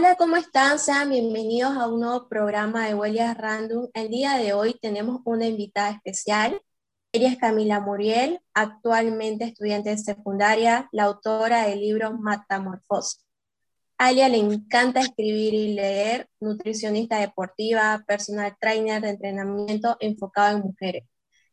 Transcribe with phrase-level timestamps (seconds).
[0.00, 0.78] Hola, ¿cómo están?
[0.78, 3.88] Sean bienvenidos a un nuevo programa de Huellas Random.
[3.92, 6.58] El día de hoy tenemos una invitada especial.
[7.12, 13.26] Ella es Camila Muriel, actualmente estudiante de secundaria, la autora del libro Matamorfosis.
[13.98, 20.62] A ella le encanta escribir y leer, nutricionista deportiva, personal trainer de entrenamiento enfocado en
[20.62, 21.04] mujeres.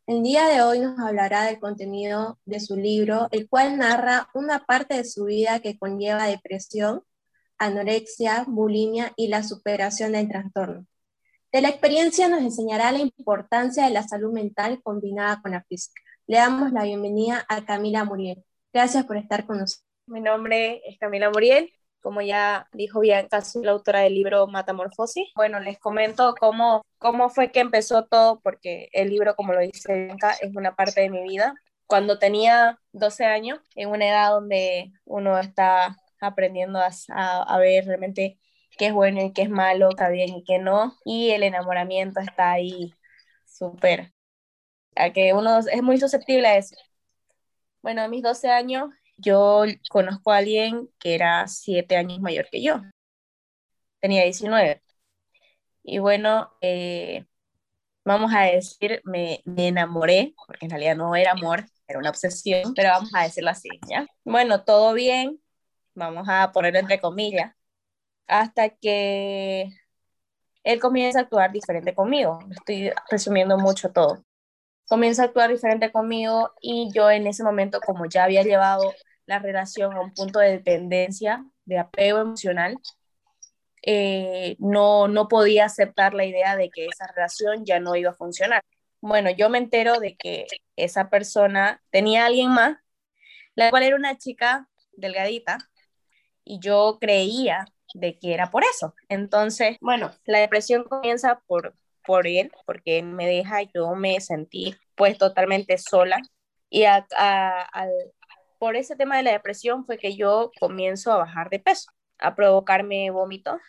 [0.06, 4.66] El día de hoy nos hablará del contenido de su libro, el cual narra una
[4.66, 7.04] parte de su vida que conlleva depresión,
[7.58, 10.86] anorexia, bulimia y la superación del trastorno.
[11.52, 16.02] De la experiencia nos enseñará la importancia de la salud mental combinada con la física.
[16.28, 18.44] Le damos la bienvenida a Camila Muriel.
[18.74, 19.88] Gracias por estar con nosotros.
[20.08, 21.72] Mi nombre es Camila Muriel.
[22.02, 25.30] Como ya dijo Bianca, soy la autora del libro Matamorfosis.
[25.36, 29.94] Bueno, les comento cómo, cómo fue que empezó todo, porque el libro, como lo dice
[29.94, 31.56] Bianca, es una parte de mi vida.
[31.86, 36.90] Cuando tenía 12 años, en una edad donde uno está aprendiendo a,
[37.44, 38.40] a, ver realmente
[38.78, 40.96] qué es bueno y qué es malo, está bien y qué no.
[41.06, 42.94] Y el enamoramiento está ahí
[43.46, 44.14] súper,
[44.96, 46.76] a que uno es muy susceptible a eso.
[47.82, 52.62] Bueno, a mis 12 años yo conozco a alguien que era 7 años mayor que
[52.62, 52.82] yo.
[54.00, 54.82] Tenía 19.
[55.84, 57.26] Y bueno, eh,
[58.06, 62.74] vamos a decir, me, me, enamoré, porque en realidad no era amor, era una obsesión,
[62.74, 64.08] pero vamos a decirlo así, ¿ya?
[64.24, 65.42] Bueno, todo bien,
[65.98, 67.54] vamos a ponerlo entre comillas,
[68.28, 69.70] hasta que
[70.64, 72.40] él comienza a actuar diferente conmigo.
[72.52, 74.24] Estoy resumiendo mucho todo.
[74.88, 78.94] Comienza a actuar diferente conmigo y yo en ese momento, como ya había llevado
[79.26, 82.78] la relación a un punto de dependencia, de apego emocional,
[83.84, 88.16] eh, no, no podía aceptar la idea de que esa relación ya no iba a
[88.16, 88.62] funcionar.
[89.02, 92.78] Bueno, yo me entero de que esa persona tenía a alguien más,
[93.56, 95.58] la cual era una chica delgadita,
[96.48, 98.94] y yo creía de que era por eso.
[99.10, 101.76] Entonces, bueno, la depresión comienza por,
[102.06, 106.22] por él, porque él me deja yo me sentí pues totalmente sola.
[106.70, 106.86] Y
[108.60, 112.36] por ese tema de la depresión fue que yo comienzo a bajar de peso, a
[112.36, 113.62] provocarme vómitos,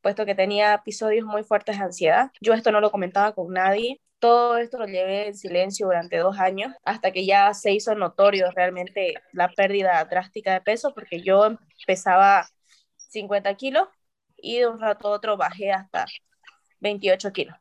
[0.00, 2.30] puesto que tenía episodios muy fuertes de ansiedad.
[2.40, 6.38] Yo esto no lo comentaba con nadie, todo esto lo llevé en silencio durante dos
[6.38, 11.56] años hasta que ya se hizo notorio realmente la pérdida drástica de peso porque yo
[11.86, 12.48] pesaba
[12.96, 13.88] 50 kilos
[14.36, 16.06] y de un rato a otro bajé hasta
[16.80, 17.56] 28 kilos.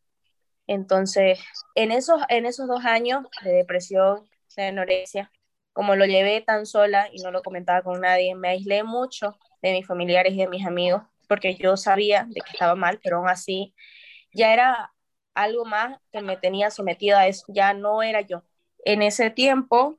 [0.67, 1.39] Entonces,
[1.75, 5.31] en esos, en esos dos años de depresión, de anorexia,
[5.73, 9.73] como lo llevé tan sola y no lo comentaba con nadie, me aislé mucho de
[9.73, 13.29] mis familiares y de mis amigos porque yo sabía de que estaba mal, pero aún
[13.29, 13.73] así
[14.33, 14.93] ya era
[15.33, 18.43] algo más que me tenía sometida a eso, ya no era yo.
[18.85, 19.97] En ese tiempo,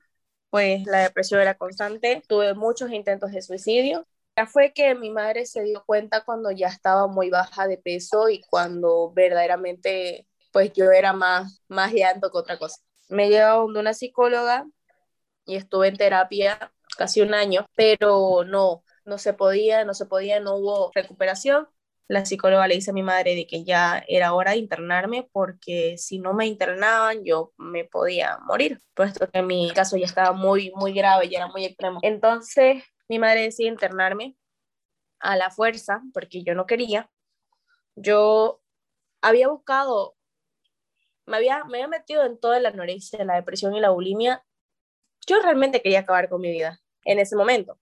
[0.51, 4.07] pues la depresión era constante, tuve muchos intentos de suicidio.
[4.37, 8.29] Ya fue que mi madre se dio cuenta cuando ya estaba muy baja de peso
[8.29, 12.79] y cuando verdaderamente, pues yo era más, más llanto que otra cosa.
[13.09, 14.67] Me llevó de una psicóloga
[15.47, 20.41] y estuve en terapia casi un año, pero no, no se podía, no se podía,
[20.41, 21.69] no hubo recuperación
[22.09, 25.97] la psicóloga le dice a mi madre de que ya era hora de internarme porque
[25.99, 30.73] si no me internaban yo me podía morir, puesto que mi caso ya estaba muy,
[30.75, 32.01] muy grave, ya era muy extremo.
[32.03, 34.37] Entonces mi madre decide internarme
[35.21, 37.11] a la fuerza porque yo no quería.
[37.95, 38.63] Yo
[39.21, 40.17] había buscado,
[41.27, 44.43] me había, me había metido en toda la anorexia, la depresión y la bulimia.
[45.27, 47.79] Yo realmente quería acabar con mi vida en ese momento.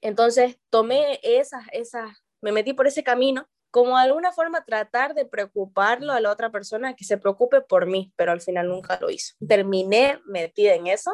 [0.00, 5.26] Entonces tomé esas, esas me metí por ese camino, como de alguna forma tratar de
[5.26, 9.10] preocuparlo a la otra persona que se preocupe por mí, pero al final nunca lo
[9.10, 9.34] hizo.
[9.46, 11.12] Terminé metida en eso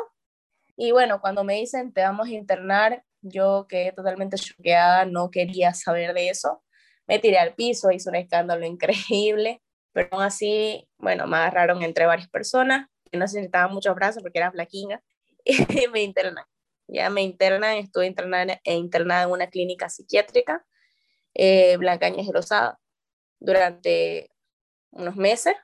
[0.76, 5.74] y bueno, cuando me dicen te vamos a internar, yo quedé totalmente choqueada, no quería
[5.74, 6.62] saber de eso.
[7.06, 9.62] Me tiré al piso, hice un escándalo increíble,
[9.92, 14.38] pero aún así, bueno, me agarraron entre varias personas que no necesitaban muchos brazos porque
[14.38, 15.02] era flaquina
[15.44, 16.44] y me internan.
[16.88, 20.64] Ya me internan, estuve internada, internada en una clínica psiquiátrica
[21.36, 22.80] eh, Blanca Áñez Rosada
[23.38, 24.30] durante
[24.90, 25.54] unos meses.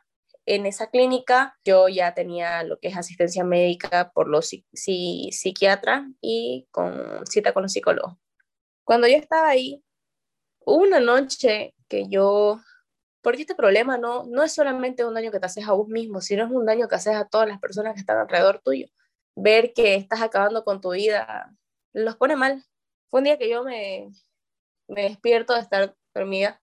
[0.45, 6.67] En esa clínica yo ya tenía lo que es asistencia médica por los psiquiatras y
[6.71, 8.15] con cita con los psicólogos.
[8.85, 9.83] Cuando yo estaba ahí,
[10.61, 12.61] hubo una noche que yo,
[13.23, 16.21] porque este problema no, no es solamente un daño que te haces a vos mismo,
[16.21, 18.89] sino es un daño que haces a todas las personas que están alrededor tuyo.
[19.35, 21.55] Ver que estás acabando con tu vida
[21.93, 22.65] los pone mal.
[23.09, 24.11] Fue un día que yo me,
[24.89, 26.63] me despierto de estar dormida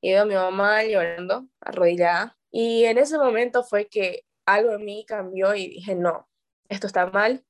[0.00, 2.36] y veo a mi mamá llorando, arrodillada.
[2.50, 6.28] Y en ese momento fue que algo en mí cambió y dije, no,
[6.68, 7.44] esto está mal,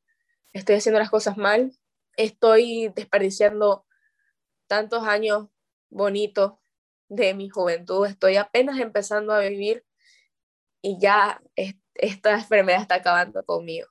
[0.52, 1.72] estoy haciendo las cosas mal,
[2.16, 3.86] estoy desperdiciando
[4.66, 5.48] tantos años
[5.90, 6.60] bonito
[7.08, 8.06] de mi juventud.
[8.06, 9.84] Estoy apenas empezando a vivir
[10.82, 13.88] y ya esta enfermedad está acabando conmigo.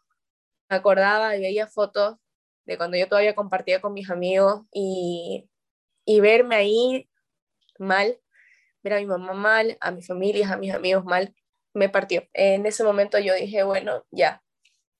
[0.69, 2.17] Acordaba y veía fotos
[2.65, 5.49] de cuando yo todavía compartía con mis amigos y,
[6.05, 7.09] y verme ahí
[7.79, 8.19] mal,
[8.83, 11.33] ver a mi mamá mal, a mi familia, a mis amigos mal,
[11.73, 12.23] me partió.
[12.33, 14.43] En ese momento yo dije, bueno, ya,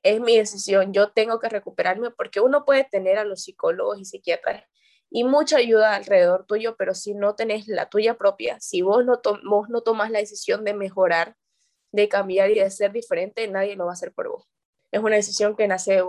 [0.03, 4.05] es mi decisión, yo tengo que recuperarme porque uno puede tener a los psicólogos y
[4.05, 4.63] psiquiatras
[5.09, 9.21] y mucha ayuda alrededor tuyo, pero si no tenés la tuya propia, si vos no,
[9.49, 11.35] vos no tomas la decisión de mejorar,
[11.91, 14.47] de cambiar y de ser diferente, nadie lo va a hacer por vos.
[14.97, 16.01] Es una decisión que nace.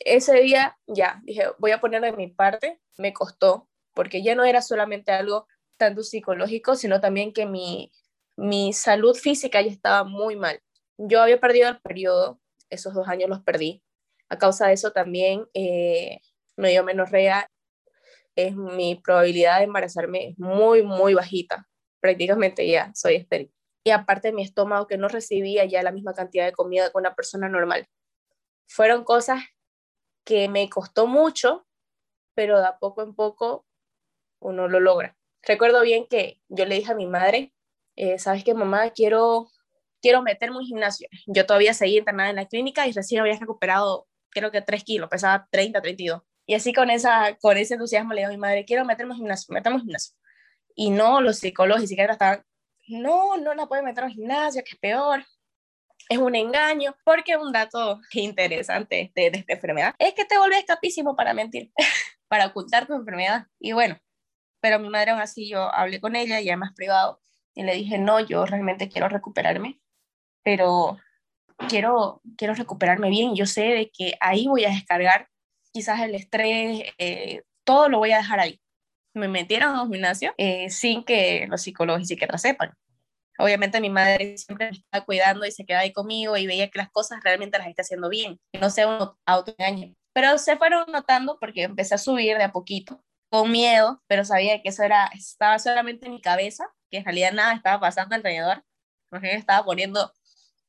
[0.00, 4.44] Ese día ya dije, voy a poner de mi parte, me costó, porque ya no
[4.44, 5.46] era solamente algo
[5.76, 7.92] tanto psicológico, sino también que mi,
[8.36, 10.60] mi salud física ya estaba muy mal.
[10.98, 13.84] Yo había perdido el periodo, esos dos años los perdí.
[14.28, 16.18] A causa de eso también eh,
[16.56, 17.48] me dio menorrea.
[18.34, 21.68] Es, mi probabilidad de embarazarme es muy, muy bajita.
[22.00, 23.52] Prácticamente ya soy estéril.
[23.84, 27.14] Y aparte mi estómago que no recibía ya la misma cantidad de comida que una
[27.14, 27.86] persona normal.
[28.66, 29.42] Fueron cosas
[30.24, 31.66] que me costó mucho,
[32.34, 33.66] pero de a poco en poco
[34.40, 35.16] uno lo logra.
[35.42, 37.52] Recuerdo bien que yo le dije a mi madre,
[37.94, 38.90] eh, ¿sabes qué, mamá?
[38.90, 39.48] Quiero,
[40.02, 41.08] quiero meterme en gimnasio.
[41.26, 45.08] Yo todavía seguía internada en la clínica y recién había recuperado, creo que 3 kilos,
[45.08, 46.22] pesaba 30, 32.
[46.46, 49.18] Y así con, esa, con ese entusiasmo le dije a mi madre, quiero meterme en
[49.18, 50.14] gimnasio, metemos en gimnasio.
[50.74, 52.44] Y no, los psicólogos y psiquiatras estaban,
[52.88, 55.24] no, no la puede meter en gimnasio, que es peor.
[56.08, 60.64] Es un engaño, porque un dato interesante de, de esta enfermedad es que te vuelves
[60.64, 61.72] capísimo para mentir,
[62.28, 63.46] para ocultar tu enfermedad.
[63.58, 63.98] Y bueno,
[64.60, 67.20] pero mi madre aún así yo hablé con ella, ya más privado,
[67.54, 69.80] y le dije, no, yo realmente quiero recuperarme,
[70.42, 70.98] pero
[71.68, 73.34] quiero, quiero recuperarme bien.
[73.34, 75.28] Yo sé de que ahí voy a descargar
[75.72, 78.60] quizás el estrés, eh, todo lo voy a dejar ahí.
[79.14, 82.74] Me metieron a un gimnasio eh, sin que los psicólogos y psiquiatras sepan.
[83.38, 86.78] Obviamente mi madre siempre me estaba cuidando y se quedaba ahí conmigo y veía que
[86.78, 89.94] las cosas realmente las está haciendo bien, no sea un autoengaño.
[90.12, 94.62] Pero se fueron notando porque empecé a subir de a poquito, con miedo, pero sabía
[94.62, 98.64] que eso era, estaba solamente en mi cabeza que en realidad nada estaba pasando alrededor,
[99.10, 100.12] porque me estaba poniendo,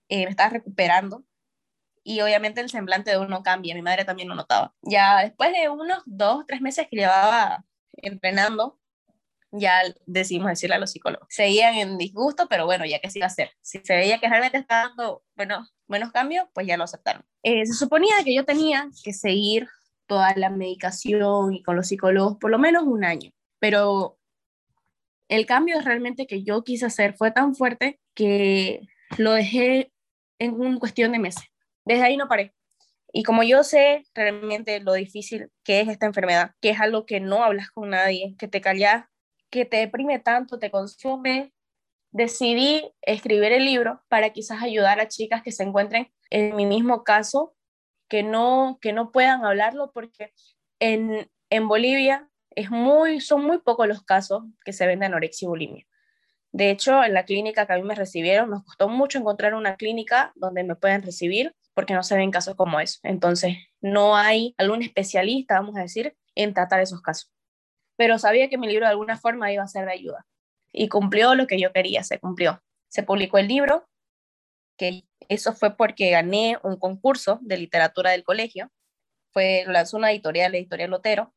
[0.09, 1.23] eh, me estaba recuperando.
[2.03, 4.73] Y obviamente el semblante de uno cambia, mi madre también lo notaba.
[4.81, 7.65] Ya después de unos dos, tres meses que llevaba
[7.97, 8.79] entrenando,
[9.59, 11.27] ya decidimos decirle a los psicólogos.
[11.29, 13.51] Seguían en disgusto, pero bueno, ya que se iba a hacer.
[13.61, 17.23] Si se veía que realmente estaba dando bueno, buenos cambios, pues ya lo aceptaron.
[17.43, 19.67] Eh, se suponía que yo tenía que seguir
[20.05, 24.17] toda la medicación y con los psicólogos por lo menos un año, pero
[25.27, 28.81] el cambio realmente que yo quise hacer fue tan fuerte que
[29.17, 29.91] lo dejé
[30.39, 31.43] en una cuestión de meses.
[31.85, 32.53] Desde ahí no paré.
[33.13, 37.19] Y como yo sé realmente lo difícil que es esta enfermedad, que es algo que
[37.19, 39.05] no hablas con nadie, que te callas,
[39.49, 41.53] que te deprime tanto, te consume,
[42.11, 47.03] decidí escribir el libro para quizás ayudar a chicas que se encuentren en mi mismo
[47.03, 47.55] caso,
[48.09, 50.33] que no, que no puedan hablarlo, porque
[50.79, 55.45] en, en Bolivia es muy, son muy pocos los casos que se ven de anorexia
[55.45, 55.87] y bulimia.
[56.51, 59.75] De hecho, en la clínica que a mí me recibieron, nos costó mucho encontrar una
[59.75, 62.99] clínica donde me puedan recibir porque no se ven casos como eso.
[63.03, 67.31] Entonces, no hay algún especialista, vamos a decir, en tratar esos casos.
[67.97, 70.25] Pero sabía que mi libro de alguna forma iba a ser de ayuda.
[70.71, 72.63] Y cumplió lo que yo quería, se cumplió.
[72.87, 73.87] Se publicó el libro,
[74.77, 78.71] que eso fue porque gané un concurso de literatura del colegio.
[79.33, 81.33] Fue, lanzó una editorial, la editorial Lotero,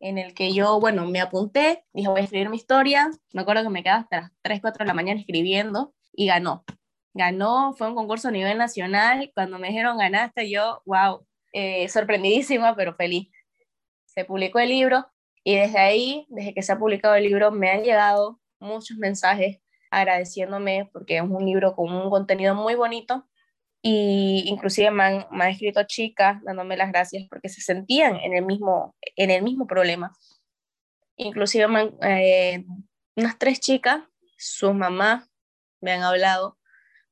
[0.00, 3.64] en el que yo, bueno, me apunté, dije, voy a escribir mi historia, me acuerdo
[3.64, 6.64] que me quedaba hasta las 3, 4 de la mañana escribiendo y ganó.
[7.14, 12.76] Ganó, fue un concurso a nivel nacional, cuando me dijeron ganaste, yo, wow, eh, sorprendidísima,
[12.76, 13.28] pero feliz.
[14.06, 15.08] Se publicó el libro
[15.48, 19.62] y desde ahí, desde que se ha publicado el libro, me han llegado muchos mensajes
[19.90, 23.26] agradeciéndome porque es un libro con un contenido muy bonito
[23.80, 28.94] y inclusive me han, escrito chicas dándome las gracias porque se sentían en el mismo,
[29.16, 30.12] en el mismo problema.
[31.16, 31.66] Inclusive
[32.02, 32.66] eh,
[33.16, 34.02] unas tres chicas,
[34.36, 35.30] sus mamás
[35.80, 36.58] me han hablado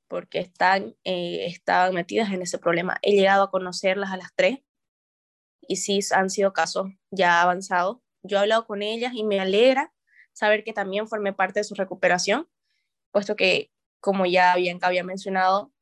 [0.08, 2.98] porque están, eh, estaban metidas en ese problema.
[3.00, 4.58] He llegado a conocerlas a las tres
[5.62, 8.02] y sí han sido casos ya avanzados.
[8.26, 9.92] Yo he hablado con ellas y me alegra
[10.32, 12.48] saber que también formé parte de su recuperación,
[13.10, 15.72] puesto que, como ya bien había mencionado,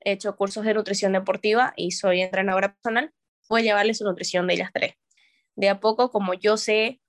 [0.00, 3.12] he hecho cursos de nutrición deportiva y soy entrenadora personal,
[3.48, 4.94] voy a llevarles su nutrición de ellas tres.
[5.56, 7.00] De a poco, como yo sé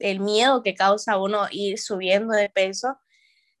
[0.00, 2.98] el miedo que causa uno ir subiendo de peso,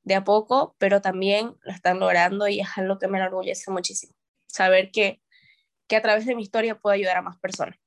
[0.02, 4.14] de a poco, pero también lo están logrando y es algo que me enorgullece muchísimo.
[4.46, 5.20] Saber que,
[5.86, 7.78] que a través de mi historia puedo ayudar a más personas.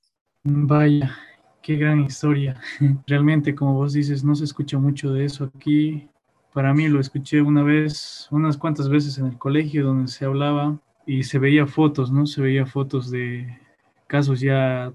[0.44, 1.18] Vaya,
[1.62, 2.60] qué gran historia.
[3.08, 6.08] Realmente, como vos dices, no se escucha mucho de eso aquí.
[6.54, 10.78] Para mí lo escuché una vez, unas cuantas veces en el colegio donde se hablaba
[11.06, 12.26] y se veía fotos, ¿no?
[12.26, 13.58] Se veía fotos de
[14.08, 14.92] casos ya,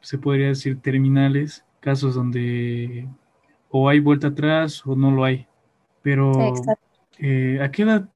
[0.00, 3.08] se podría decir, terminales, casos donde
[3.70, 5.46] o hay vuelta atrás o no lo hay.
[6.02, 6.32] Pero,
[7.18, 8.08] eh, ¿a qué edad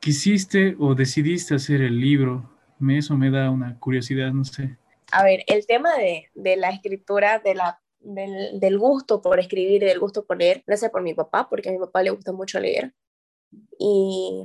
[0.00, 2.48] quisiste o decidiste hacer el libro?
[2.78, 4.76] Me, eso me da una curiosidad, no sé.
[5.12, 9.82] A ver, el tema de, de la escritura, de la, del, del, gusto por escribir
[9.82, 12.32] y del gusto por leer, nace por mi papá, porque a mi papá le gusta
[12.32, 12.92] mucho leer.
[13.78, 14.44] Y,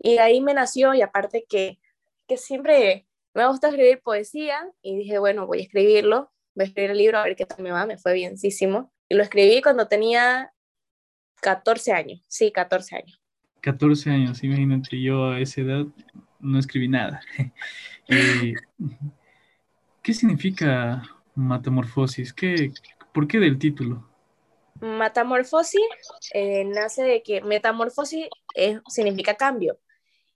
[0.00, 1.78] y ahí me nació, y aparte que,
[2.26, 6.90] que siempre me gusta escribir poesía, y dije, bueno, voy a escribirlo, voy a escribir
[6.92, 8.92] el libro, a ver qué tal me va, me fue bienísimo.
[9.08, 10.52] Y lo escribí cuando tenía
[11.42, 13.20] 14 años, sí, 14 años.
[13.60, 15.84] 14 años, imagínate, yo a esa edad
[16.40, 17.20] no escribí nada.
[18.06, 18.52] Eh,
[20.04, 21.02] ¿Qué significa
[21.34, 22.34] metamorfosis?
[22.34, 22.70] ¿Qué,
[23.14, 24.06] ¿Por qué del título?
[24.82, 25.80] Metamorfosis
[26.34, 28.26] eh, nace de que metamorfosis
[28.86, 29.78] significa cambio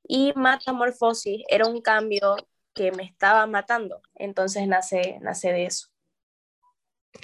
[0.05, 2.37] y metamorfosis era un cambio
[2.73, 5.89] que me estaba matando, entonces nace, nace de eso.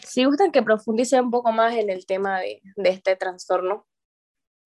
[0.07, 3.87] Si gustan que profundice un poco más en el tema de, de este trastorno,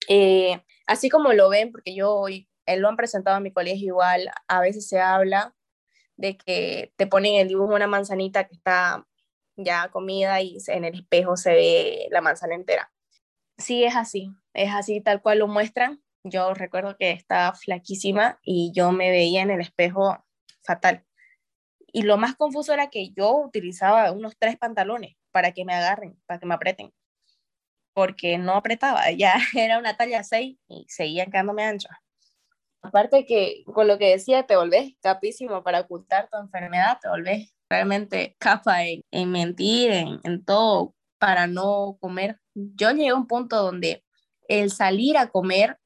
[0.08, 3.87] eh, así como lo ven, porque yo hoy, él lo han presentado en mi colegio
[3.87, 5.54] igual, a veces se habla
[6.18, 9.06] de que te ponen el dibujo una manzanita que está
[9.56, 12.92] ya comida y en el espejo se ve la manzana entera.
[13.56, 16.02] Sí, es así, es así tal cual lo muestran.
[16.25, 20.22] Yo recuerdo que estaba flaquísima y yo me veía en el espejo
[20.62, 21.06] fatal.
[21.87, 26.20] Y lo más confuso era que yo utilizaba unos tres pantalones para que me agarren,
[26.26, 26.92] para que me aprieten
[27.98, 32.00] porque no apretaba, ya era una talla 6 y seguían quedándome ancha.
[32.82, 37.54] Aparte que con lo que decía, te volvés capísimo para ocultar tu enfermedad, te volvés
[37.70, 42.40] realmente capa en, mentir, en, en todo, para no comer.
[42.54, 44.04] Yo llegué a un punto donde
[44.49, 45.78] el salir a comer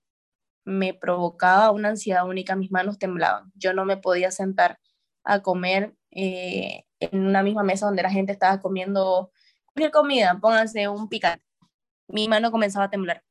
[0.64, 3.50] me provocaba una ansiedad única, mis manos temblaban.
[3.54, 4.78] Yo no me podía sentar
[5.24, 9.32] a comer eh, en una misma mesa donde la gente estaba comiendo
[9.66, 11.44] cualquier comida, pónganse un picante
[12.12, 13.24] mi mano comenzaba a temblar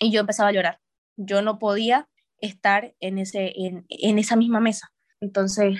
[0.00, 0.80] y yo empezaba a llorar.
[1.16, 2.08] Yo no podía
[2.40, 4.92] estar en, ese, en, en esa misma mesa.
[5.20, 5.78] Entonces,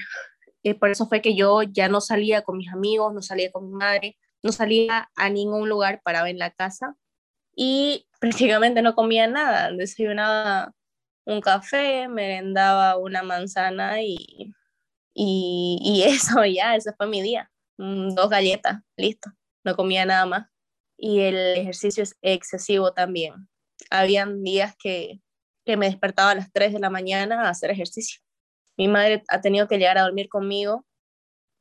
[0.62, 3.69] eh, por eso fue que yo ya no salía con mis amigos, no salía con
[3.69, 6.97] mi madre, no salía a ningún lugar para ver la casa
[7.55, 9.73] y prácticamente no comía nada.
[9.73, 10.73] Desayunaba
[11.25, 14.55] un café, merendaba una manzana y,
[15.15, 17.50] y, y eso ya, ese fue mi día.
[17.79, 19.31] Mm, dos galletas, listo.
[19.65, 20.47] No comía nada más
[20.99, 23.49] y el ejercicio es excesivo también.
[23.88, 25.21] Habían días que,
[25.69, 28.23] que me despertaba a las 3 de la mañana a hacer ejercicio.
[28.79, 30.87] Mi madre ha tenido que llegar a dormir conmigo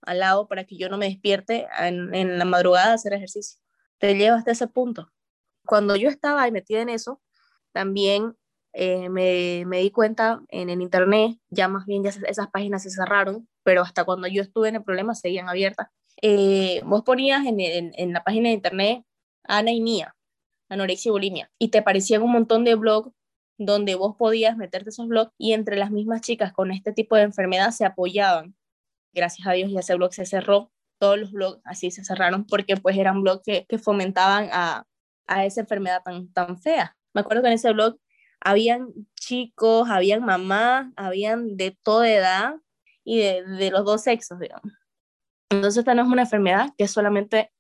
[0.02, 3.60] al lado para que yo no me despierte en, la madrugada a hacer ejercicio.
[3.98, 5.12] Te lleva hasta ese punto.
[5.66, 7.22] Cuando yo estaba ahí metida en eso,
[7.74, 8.38] también
[8.72, 13.50] eh, me, di cuenta en el internet, ya más bien ya esas páginas se cerraron,
[13.64, 15.90] pero hasta cuando yo estuve en el problema seguían abiertas.
[16.22, 19.04] Eh, vos ponías en, en, la página de internet
[19.44, 20.16] Ana y Mía,
[20.70, 23.12] anorexia y bulimia, y te aparecían un montón de blogs
[23.58, 27.24] donde vos podías meterte esos blogs y entre las mismas chicas con este tipo de
[27.24, 28.56] enfermedad se apoyaban.
[29.14, 32.78] Gracias a Dios ya ese blog se cerró, todos los blogs así se cerraron porque
[32.78, 34.86] pues eran blogs que, que fomentaban a,
[35.28, 36.96] a, esa enfermedad tan, tan fea.
[37.14, 37.98] Me acuerdo que en ese blog
[38.40, 42.56] habían chicos, habían mamás, habían de toda edad
[43.04, 44.72] y de, los dos sexos, digamos.
[45.50, 47.52] Entonces esta no es una enfermedad que solamente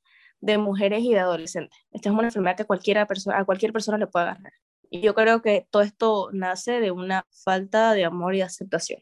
[0.42, 1.78] de mujeres y de adolescentes.
[1.92, 4.54] Esta es una enfermedad que cualquiera persona, a cualquier persona le puede agarrar.
[4.90, 9.02] Y yo creo que todo esto nace de una falta de amor y aceptación.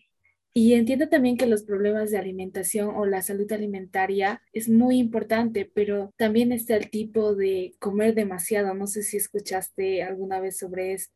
[0.58, 5.70] Y entiendo también que los problemas de alimentación o la salud alimentaria es muy importante,
[5.74, 8.74] pero también está el tipo de comer demasiado.
[8.74, 11.10] No sé si escuchaste alguna vez sobre eso.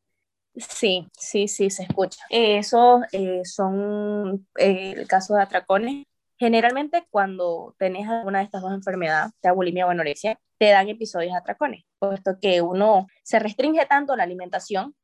[0.56, 2.20] Sí, sí, sí, se escucha.
[2.30, 6.06] Eso eh, son eh, el caso de atracones,
[6.39, 11.36] Generalmente cuando tenés alguna de estas dos enfermedades, sea bulimia o anorexia, te dan episodios
[11.36, 14.96] atracones, puesto que uno se restringe tanto la alimentación,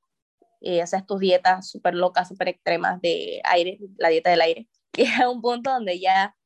[0.61, 5.07] eh, haces tus dietas súper locas, súper extremas de aire, la dieta del aire, que
[5.21, 6.37] a un punto donde ya,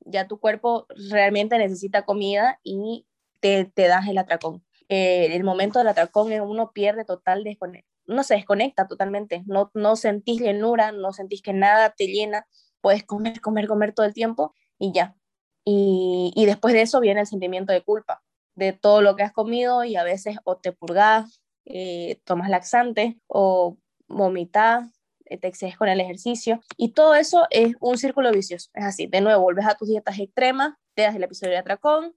[0.00, 3.06] ya tu cuerpo realmente necesita comida y
[3.40, 4.64] te, te das el atracón.
[4.88, 9.70] Eh, el momento del atracón es uno pierde total desconexión, no se desconecta totalmente, no,
[9.74, 12.46] no sentís llenura, no sentís que nada te llena,
[12.82, 15.16] puedes comer, comer, comer todo el tiempo y ya.
[15.64, 18.22] Y, y, después de eso viene el sentimiento de culpa
[18.54, 23.18] de todo lo que has comido y a veces o te purgas, eh, tomas laxante
[23.26, 23.76] o
[24.08, 24.88] vomitas,
[25.26, 28.70] eh, te excedes con el ejercicio y todo eso es un círculo vicioso.
[28.74, 32.14] Es así, de nuevo, vuelves a tus dietas extremas, te das el episodio de atracón,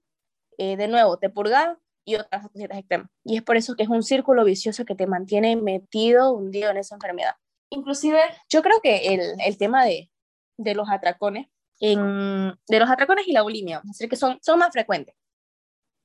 [0.58, 3.08] eh, de nuevo, te purgas y otras dietas extremas.
[3.24, 6.76] Y es por eso que es un círculo vicioso que te mantiene metido, hundido en
[6.76, 7.34] esa enfermedad.
[7.70, 10.10] Inclusive, yo creo que el, el tema de,
[10.56, 11.48] de los atracones,
[11.80, 15.14] en, de los atracones y la bulimia, es que son, son más frecuentes.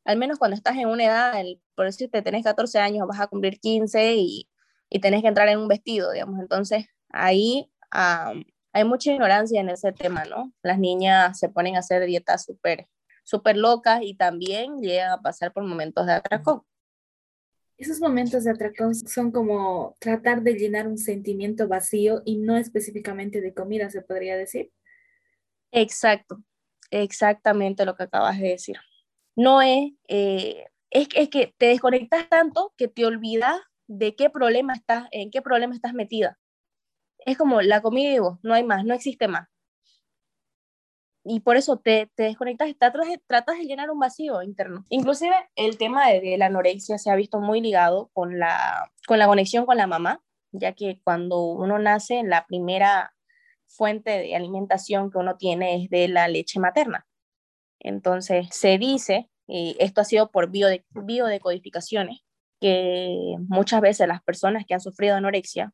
[0.04, 3.28] Al menos cuando estás en una edad, el, por te tenés 14 años, vas a
[3.28, 4.50] cumplir 15 y,
[4.90, 6.40] y tenés que entrar en un vestido, digamos.
[6.40, 10.52] Entonces, ahí hay mucha ignorancia en ese tema, ¿no?
[10.64, 12.88] Las niñas se ponen a hacer dietas súper
[13.24, 16.64] súper locas y también llegan a pasar por momentos de atracón.
[17.82, 23.42] Esos momentos de atracón son como tratar de llenar un sentimiento vacío y no específicamente
[23.42, 24.72] de comida, se podría decir.
[25.72, 26.44] Exacto,
[26.92, 28.78] exactamente lo que acabas de decir.
[29.36, 34.74] No es, eh, es, es que te desconectas tanto que te olvidas de qué problema
[34.74, 36.38] estás, en qué problema estás metida.
[37.26, 39.48] Es como la comida y vos, no hay más, no existe más
[41.24, 44.86] y por eso te, te desconectas tratas, tratas de llenar un vacío interno.
[44.90, 49.28] Inclusive el tema de, la anorexia se ha visto muy ligado con la, con la
[49.28, 53.14] conexión con la mamá, ya que cuando uno nace, la primera
[53.68, 57.08] fuente de alimentación que uno tiene es de la leche materna.
[57.80, 62.22] Entonces se dice, y esto ha sido por biode, biodecodificaciones,
[62.60, 65.74] que muchas veces las personas que han sufrido anorexia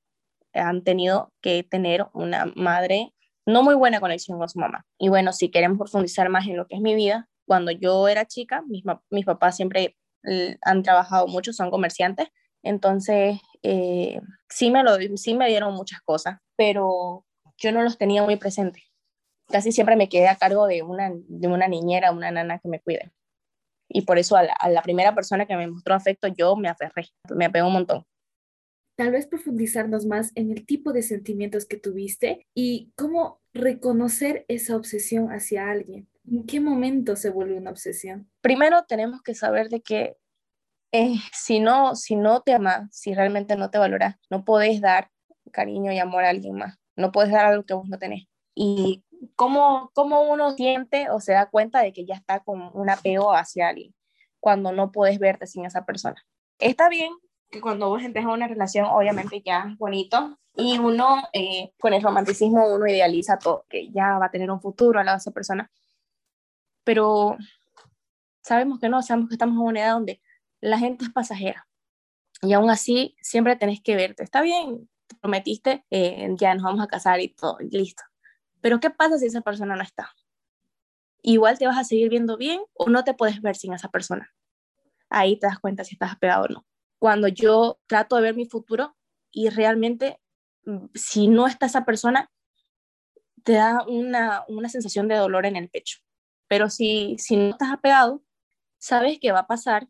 [0.54, 3.14] han tenido que tener una madre
[3.48, 4.86] no muy buena conexión con su mamá.
[5.00, 8.26] Y bueno, si queremos profundizar más en lo que es mi vida, cuando yo era
[8.26, 9.98] chica, mis, mis papás siempre
[10.62, 12.28] han trabajado mucho, son comerciantes,
[12.62, 17.26] entonces eh, sí, me lo, sí me dieron muchas cosas, pero
[17.58, 18.84] yo no los tenía muy presentes.
[19.48, 22.82] Casi siempre me quedé a cargo de una, de una niñera, una nana que me
[22.82, 23.14] cuide.
[23.88, 27.46] Y por eso a la, primera persona que me mostró afecto, yo me aferré, me
[27.46, 28.06] apegó un montón
[28.98, 34.76] tal vez profundizarnos más en el tipo de sentimientos que tuviste y cómo reconocer esa
[34.76, 36.10] obsesión hacia alguien.
[36.30, 38.30] ¿En qué momento se vuelve una obsesión?
[38.42, 40.18] Primero tenemos que saber de que
[40.92, 45.12] eh, si, no, si no te amas, si realmente no te valoras, no podés dar
[45.52, 46.78] cariño y amor a alguien más.
[46.96, 48.24] No puedes dar algo que vos no tenés.
[48.56, 52.90] Y cómo, cómo uno siente o se da cuenta de que ya está con un
[52.90, 53.94] apego hacia alguien
[54.40, 56.26] cuando no puedes verte sin esa persona.
[56.58, 57.12] Está bien
[57.50, 62.02] que cuando vos a una relación, obviamente ya es bonito, y uno, eh, con el
[62.02, 65.32] romanticismo, uno idealiza todo, que ya va a tener un futuro al lado de esa
[65.32, 65.72] persona,
[66.84, 67.38] pero
[68.42, 70.22] sabemos que no, sabemos que estamos en una edad donde
[70.60, 71.68] la gente es pasajera,
[72.42, 76.84] y aún así siempre tenés que verte, está bien, te prometiste, eh, ya nos vamos
[76.84, 78.04] a casar y todo, y listo,
[78.62, 80.12] pero ¿qué pasa si esa persona no está?
[81.22, 84.34] Igual te vas a seguir viendo bien o no te puedes ver sin esa persona.
[85.10, 86.66] Ahí te das cuenta si estás pegado o no
[87.00, 88.96] cuando yo trato de ver mi futuro
[89.32, 90.20] y realmente
[90.66, 92.32] mm, si no está esa persona,
[93.44, 96.00] te da una, sensación de dolor en el pecho.
[96.48, 98.24] Pero si, si no estás apegado,
[98.78, 99.88] sabes que va a pasar,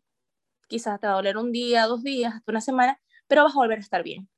[0.68, 3.58] quizás te va a doler un día, dos días, hasta una semana, pero vas a
[3.58, 4.28] volver a estar bien.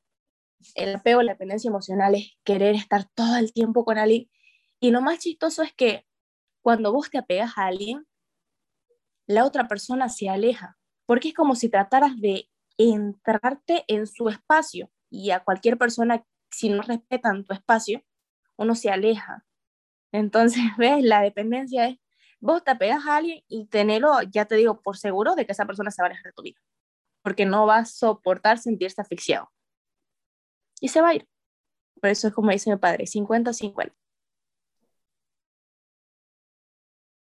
[0.75, 4.31] El apego, la dependencia emocional es querer estar todo el tiempo con alguien.
[4.79, 6.07] Y lo más chistoso es que
[6.63, 8.07] cuando vos te apegas a alguien,
[9.27, 12.49] la otra persona se aleja, porque es como si trataras de
[12.89, 18.03] entrarte en su espacio y a cualquier persona, si no respetan tu espacio,
[18.57, 19.45] uno se aleja.
[20.13, 21.99] Entonces, ves, la dependencia es,
[22.41, 25.67] vos te pegas a alguien y tenerlo, ya te digo, por seguro de que esa
[25.67, 26.61] persona se va a alejar de tu vida,
[27.23, 29.51] porque no va a soportar sentirse asfixiado.
[30.81, 31.29] Y se va a ir.
[32.01, 33.93] Por eso es como dice mi padre, 50-50.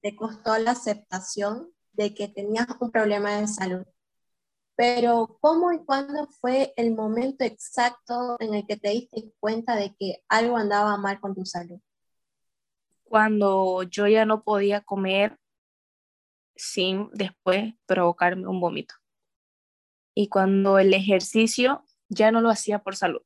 [0.01, 3.85] Te costó la aceptación de que tenías un problema de salud
[4.81, 9.95] pero ¿cómo y cuándo fue el momento exacto en el que te diste cuenta de
[9.95, 11.79] que algo andaba mal con tu salud?
[13.03, 15.37] Cuando yo ya no podía comer
[16.55, 18.95] sin después provocarme un vómito.
[20.15, 23.21] Y cuando el ejercicio ya no lo hacía por salud,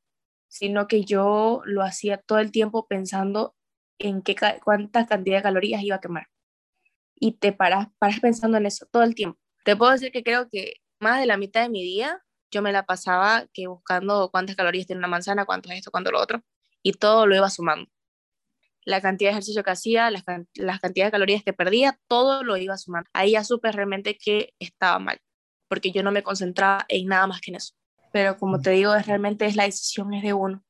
[0.49, 3.55] sino que yo lo hacía todo el tiempo pensando
[3.97, 6.27] en qué, cuánta cantidad de calorías iba a quemar.
[7.15, 9.39] Y te paras, paras pensando en eso todo el tiempo.
[9.63, 12.71] Te puedo decir que creo que más de la mitad de mi día yo me
[12.71, 16.41] la pasaba que buscando cuántas calorías tiene una manzana, cuánto es esto, cuánto lo otro,
[16.81, 17.89] y todo lo iba sumando.
[18.86, 22.55] La cantidad de ejercicio que hacía, las, las cantidades de calorías que perdía, todo lo
[22.55, 23.10] iba sumando.
[23.13, 25.19] Ahí ya supe realmente que estaba mal,
[25.67, 27.73] porque yo no me concentraba en nada más que en eso.
[28.13, 30.63] Pero como te digo, es, realmente es la decisión es de uno,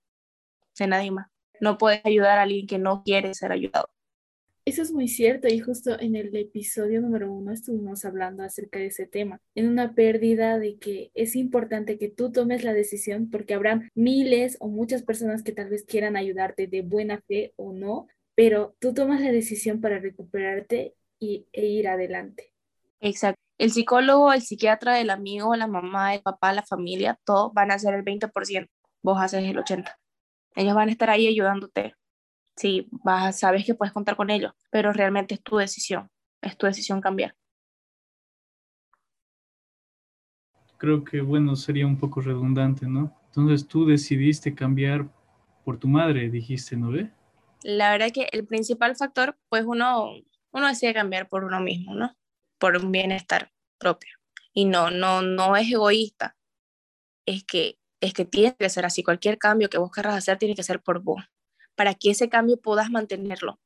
[0.80, 1.28] de nadie más.
[1.60, 3.90] No puedes ayudar a alguien que no quiere ser ayudado.
[4.67, 8.88] Eso es muy cierto y justo en el episodio número uno estuvimos hablando acerca de
[8.88, 13.54] ese tema, en una pérdida de que es importante que tú tomes la decisión porque
[13.54, 18.08] habrá miles o muchas personas que tal vez quieran ayudarte de buena fe o no,
[18.34, 22.51] pero tú tomas la decisión para recuperarte y, e ir adelante.
[23.01, 23.39] Exacto.
[23.60, 27.78] El psicólogo, el psiquiatra, el amigo, la mamá, el papá, la familia, todos van a
[27.78, 28.67] ser el 20%,
[29.04, 29.93] vos haces el 80%.
[30.56, 31.93] Ellos van a estar ahí ayudándote.
[32.56, 36.10] Sí, vas, sabes que puedes contar con ellos, pero realmente es tu decisión,
[36.41, 37.36] es tu decisión cambiar.
[40.78, 43.15] Creo que, bueno, sería un poco redundante, ¿no?
[43.28, 45.08] Entonces tú decidiste cambiar
[45.65, 47.12] por tu madre, dijiste, ¿no ve?
[47.63, 50.13] La verdad que el principal factor, pues uno,
[50.52, 52.15] uno decide cambiar por uno mismo, ¿no?
[52.60, 54.12] Por un bienestar propio.
[54.54, 56.38] Y no, no, no es egoísta.
[57.26, 59.04] Es que, es que tiene que ser así.
[59.04, 61.24] Cualquier cambio que vos querrás hacer tiene que ser por vos.
[61.76, 63.60] Para que ese cambio puedas mantenerlo.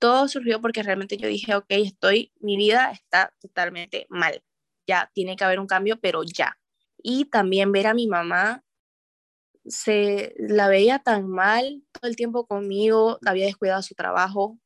[0.00, 4.42] Todo surgió porque realmente yo dije, ok, estoy, mi vida está totalmente mal.
[4.86, 6.58] Ya tiene que haber un cambio, pero ya.
[7.02, 8.64] Y también ver a mi mamá
[9.66, 14.58] se la veía tan mal todo el tiempo conmigo, había descuidado su trabajo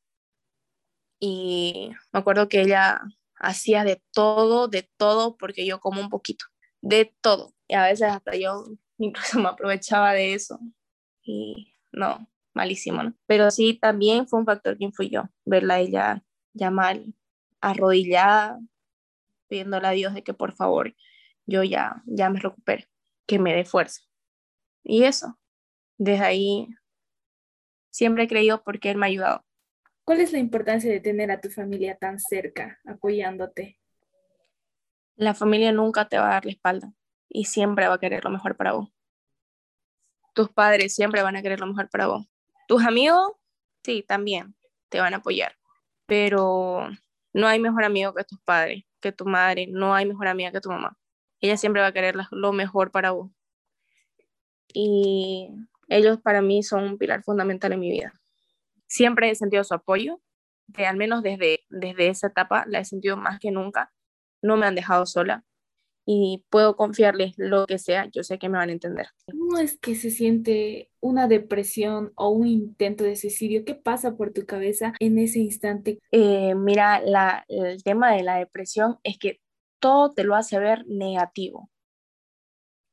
[1.19, 3.01] y me acuerdo que ella
[3.35, 6.45] hacía de todo, de todo, porque yo como un poquito,
[6.81, 7.53] de todo.
[7.67, 8.65] Y a veces hasta yo
[8.97, 10.59] incluso me aprovechaba de eso.
[11.23, 12.27] Y no,
[12.59, 13.13] malísimo, ¿no?
[13.25, 17.13] Pero sí, también fue un factor que influyó, verla ella ya mal,
[17.61, 18.59] arrodillada,
[19.47, 20.93] pidiéndole a Dios de que por favor
[21.45, 22.89] yo ya, ya me recupere,
[23.25, 24.01] que me dé fuerza.
[24.83, 25.39] Y eso,
[25.97, 26.67] desde ahí
[27.89, 29.45] siempre he creído porque Él me ha ayudado.
[30.03, 33.79] ¿Cuál es la importancia de tener a tu familia tan cerca, apoyándote?
[35.15, 36.91] La familia nunca te va a dar la espalda
[37.29, 38.89] y siempre va a querer lo mejor para vos.
[40.33, 42.28] Tus padres siempre van a querer lo mejor para vos.
[42.69, 43.31] Tus amigos,
[43.83, 44.53] sí, también
[44.89, 45.57] te van a apoyar,
[46.05, 46.87] pero
[47.33, 50.61] no hay mejor amigo que tus padres, que tu madre, no hay mejor amiga que
[50.61, 50.95] tu mamá.
[51.41, 53.31] Ella siempre va a querer lo mejor para vos
[54.71, 55.49] y
[55.87, 58.13] ellos para mí son un pilar fundamental en mi vida.
[58.85, 60.21] Siempre he sentido su apoyo,
[60.71, 63.91] que al menos desde, desde esa etapa la he sentido más que nunca.
[64.43, 65.43] No me han dejado sola
[66.11, 69.09] y puedo confiarles lo que sea, yo sé que me van a entender.
[69.29, 73.63] ¿Cómo es que se siente una depresión o un intento de suicidio?
[73.63, 75.99] ¿Qué pasa por tu cabeza en ese instante?
[76.11, 79.39] Eh, mira, la, el tema de la depresión es que
[79.79, 81.69] todo te lo hace ver negativo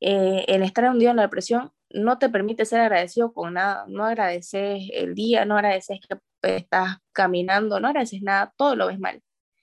[0.00, 4.04] eh, el estar hundido en la depresión no te permite ser agradecido con nada, no
[4.04, 6.18] agradeces el día, no agradeces que
[6.56, 9.22] estás caminando, no agradeces nada, todo lo ves mal.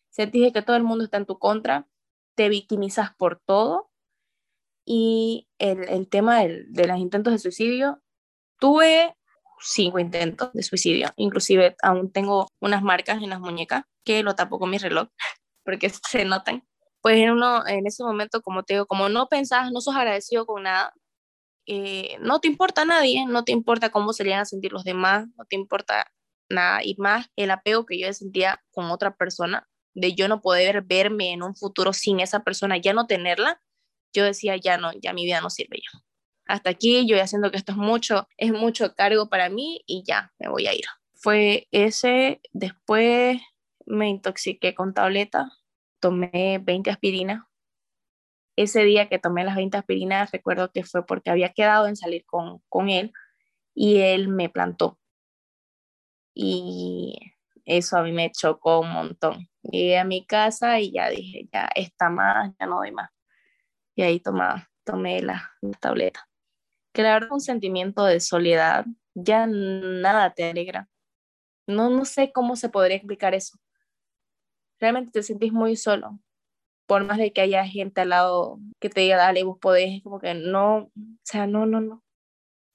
[0.09, 1.87] Sentís que todo el mundo está en tu contra,
[2.35, 3.89] te victimizas por todo.
[4.85, 8.01] Y el, el tema del, de los intentos de suicidio,
[8.59, 9.15] tuve
[9.63, 14.59] cinco intentos de suicidio, inclusive aún tengo unas marcas en las muñecas que lo tapo
[14.59, 15.07] con mi reloj
[15.65, 16.63] porque se notan.
[17.01, 20.45] Pues en, uno, en ese momento, como te digo, como no pensás, no sos agradecido
[20.45, 20.93] con nada,
[21.65, 25.27] eh, no te importa nadie, no te importa cómo se llegan a sentir los demás,
[25.37, 26.05] no te importa
[26.49, 30.81] nada, y más el apego que yo sentía con otra persona, de yo no poder
[30.81, 33.61] verme en un futuro sin esa persona, ya no tenerla,
[34.13, 35.99] yo decía, ya no, ya mi vida no sirve ya.
[36.45, 40.03] Hasta aquí yo ya siento que esto es mucho, es mucho cargo para mí y
[40.05, 40.85] ya me voy a ir.
[41.13, 43.39] Fue ese, después
[43.85, 45.49] me intoxiqué con tableta,
[45.99, 47.43] tomé 20 aspirinas.
[48.55, 52.25] Ese día que tomé las 20 aspirinas, recuerdo que fue porque había quedado en salir
[52.25, 53.13] con, con él
[53.73, 54.99] y él me plantó.
[56.35, 57.15] Y
[57.65, 59.49] eso a mí me chocó un montón.
[59.63, 63.09] Llegué a mi casa y ya dije, ya está más, ya no doy más.
[63.95, 66.27] Y ahí tomaba, tomé la, la tableta.
[66.93, 70.89] Claro, un sentimiento de soledad, ya nada te alegra.
[71.67, 73.57] No, no sé cómo se podría explicar eso
[74.83, 76.19] realmente te sentís muy solo.
[76.85, 80.19] Por más de que haya gente al lado que te diga, dale, vos podés, como
[80.19, 80.91] que no, o
[81.23, 82.03] sea, no, no, no.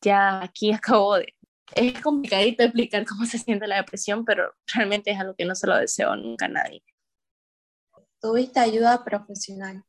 [0.03, 1.35] Ya aquí acabo de...
[1.75, 5.67] Es complicadito explicar cómo se siente la depresión, pero realmente es algo que no se
[5.67, 6.83] lo deseo nunca a nadie.
[8.21, 9.85] Tuviste ayuda profesional.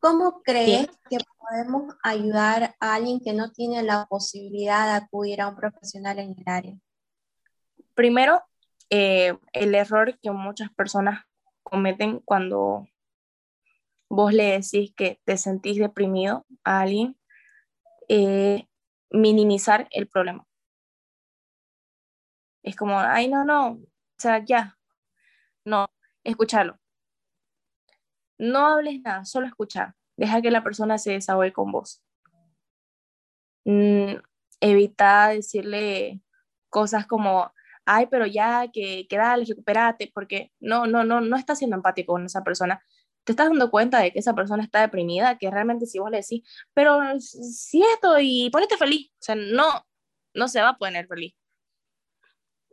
[0.00, 5.48] ¿Cómo crees que podemos ayudar a alguien que no tiene la posibilidad de acudir a
[5.48, 6.78] un profesional en el área?
[7.94, 8.42] Primero,
[8.90, 11.24] eh, el error que muchas personas
[11.62, 12.86] cometen cuando
[14.10, 17.16] vos le decís que te sentís deprimido a alguien,
[18.08, 18.68] eh,
[19.14, 20.46] minimizar el problema.
[22.62, 23.80] Es como, ay, no, no, o
[24.18, 24.78] sea, ya,
[25.64, 25.86] no,
[26.24, 26.78] escúchalo.
[28.38, 29.94] No hables nada, solo escuchar.
[30.16, 32.02] Deja que la persona se desahogue con vos.
[33.64, 34.16] Mm,
[34.60, 36.20] evita decirle
[36.68, 37.52] cosas como,
[37.84, 42.14] ay, pero ya, que, que dale, recuperate, porque no, no, no, no estás siendo empático
[42.14, 42.82] con esa persona.
[43.24, 46.18] Te estás dando cuenta de que esa persona está deprimida, que realmente si vos le
[46.18, 46.42] decís,
[46.74, 49.86] pero si esto y ponete feliz, o sea, no,
[50.34, 51.34] no se va a poner feliz.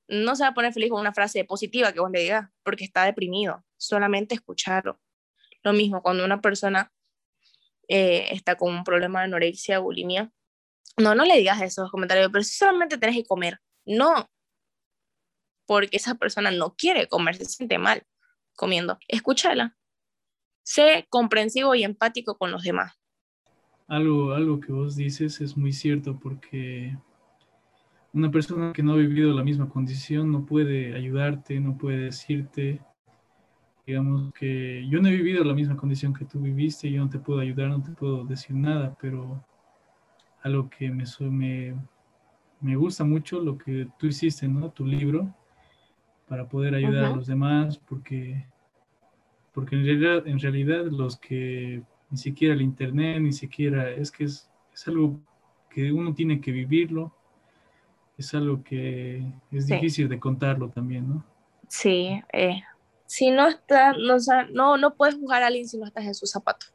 [0.07, 2.83] no se va a poner feliz con una frase positiva que vos le digas, porque
[2.83, 4.99] está deprimido, solamente escucharlo.
[5.63, 6.91] Lo mismo cuando una persona
[7.87, 10.31] eh, está con un problema de anorexia, bulimia,
[10.97, 14.29] no, no le digas esos comentarios, pero si solamente tenés que comer, no,
[15.65, 18.03] porque esa persona no quiere comer, se siente mal
[18.55, 18.99] comiendo.
[19.07, 19.77] Escúchala.
[20.63, 22.93] Sé comprensivo y empático con los demás.
[23.87, 26.95] Algo, algo que vos dices es muy cierto porque
[28.13, 32.81] una persona que no ha vivido la misma condición no puede ayudarte, no puede decirte,
[33.85, 37.19] digamos que yo no he vivido la misma condición que tú viviste, yo no te
[37.19, 39.43] puedo ayudar, no te puedo decir nada, pero
[40.43, 41.75] algo que me, me,
[42.59, 44.71] me gusta mucho, lo que tú hiciste, ¿no?
[44.71, 45.33] Tu libro,
[46.27, 48.45] para poder ayudar a los demás, porque,
[49.53, 54.25] porque en, realidad, en realidad los que ni siquiera el Internet, ni siquiera, es que
[54.25, 55.19] es, es algo
[55.69, 57.13] que uno tiene que vivirlo,
[58.17, 61.25] es algo que es difícil de contarlo también, ¿no?
[61.67, 62.61] Sí, eh,
[63.05, 64.17] si no estás, no,
[64.51, 66.73] no, no puedes juzgar a alguien si no estás en sus zapatos.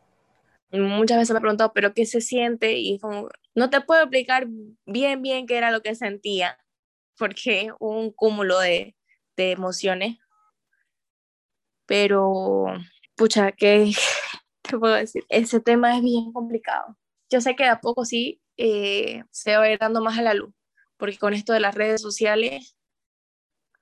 [0.72, 2.72] Muchas veces me he preguntado, ¿pero qué se siente?
[2.78, 4.46] Y como, no te puedo explicar
[4.84, 6.58] bien, bien qué era lo que sentía,
[7.16, 8.96] porque un cúmulo de,
[9.36, 10.18] de emociones.
[11.86, 12.66] Pero,
[13.16, 13.92] pucha, ¿qué
[14.62, 15.24] te puedo decir?
[15.28, 16.96] Ese tema es bien complicado.
[17.30, 20.34] Yo sé que a poco sí eh, se va a ir dando más a la
[20.34, 20.52] luz,
[20.96, 22.76] porque con esto de las redes sociales,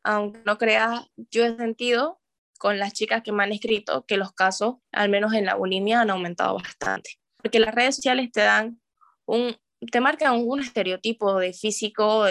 [0.02, 2.20] aunque no creas, yo he sentido
[2.58, 6.00] con las chicas que me han escrito que los casos, al menos en la bulimia,
[6.00, 7.18] han aumentado bastante.
[7.36, 8.80] Porque las redes sociales te dan
[9.26, 9.56] un,
[9.90, 12.26] te marcan un estereotipo de físico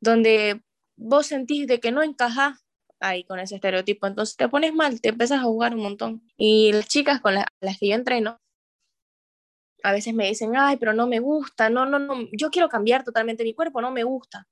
[0.00, 0.62] donde
[0.96, 2.64] vos sentís de que no encajas
[3.00, 6.22] ahí con ese estereotipo, entonces te pones mal, te empiezas a jugar un montón.
[6.36, 8.38] Y las chicas con las que yo entreno,
[9.82, 13.04] a veces me dicen, ay, pero no me gusta, no, no, no, yo quiero cambiar
[13.04, 14.46] totalmente mi cuerpo, no me gusta.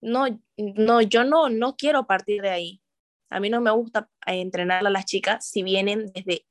[0.00, 2.82] No, no, yo no, no quiero partir de ahí.
[3.30, 6.44] A mí no me gusta eh, entrenar a las chicas si vienen desde,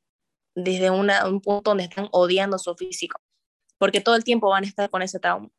[0.55, 3.19] desde una, un punto donde están odiando su físico,
[3.77, 5.49] porque todo el tiempo van a estar con ese trauma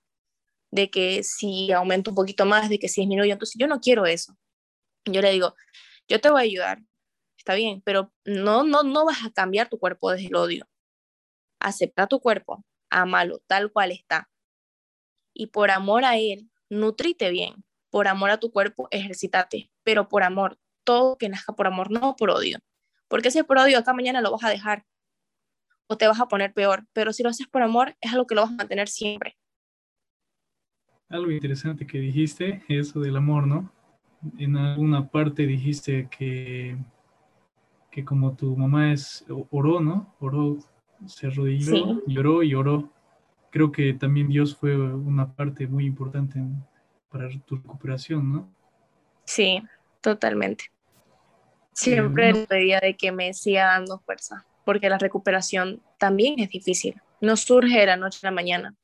[0.72, 4.07] de que si aumento un poquito más, de que si disminuyo, entonces yo no quiero
[4.07, 4.35] eso.
[5.04, 5.54] Yo le digo,
[6.08, 6.82] yo te voy a ayudar,
[7.36, 10.68] está bien, pero no, no, no vas a cambiar tu cuerpo desde el odio.
[11.60, 14.30] Acepta tu cuerpo, amalo tal cual está.
[15.34, 17.64] Y por amor a él, nutrite bien.
[17.90, 22.16] Por amor a tu cuerpo, ejercítate, pero por amor, todo que nazca por amor, no
[22.16, 22.58] por odio.
[23.08, 24.86] Porque si es por odio, acá mañana lo vas a dejar
[25.86, 28.34] o te vas a poner peor, pero si lo haces por amor, es algo que
[28.34, 29.36] lo vas a mantener siempre
[31.12, 33.70] algo interesante que dijiste, eso del amor, ¿no?
[34.38, 36.76] En alguna parte dijiste que,
[37.90, 40.14] que como tu mamá es, oró, ¿no?
[40.20, 40.58] Oró,
[41.06, 42.90] se arrodilló, lloró y oró.
[43.50, 46.40] Creo que también Dios fue una parte muy importante
[47.11, 48.48] para tu recuperación, ¿no?
[49.24, 49.62] Sí,
[50.00, 50.64] totalmente.
[51.72, 56.48] Siempre eh, le pedía de que me siga dando fuerza, porque la recuperación también es
[56.48, 57.00] difícil.
[57.20, 58.74] No surge de la noche a la mañana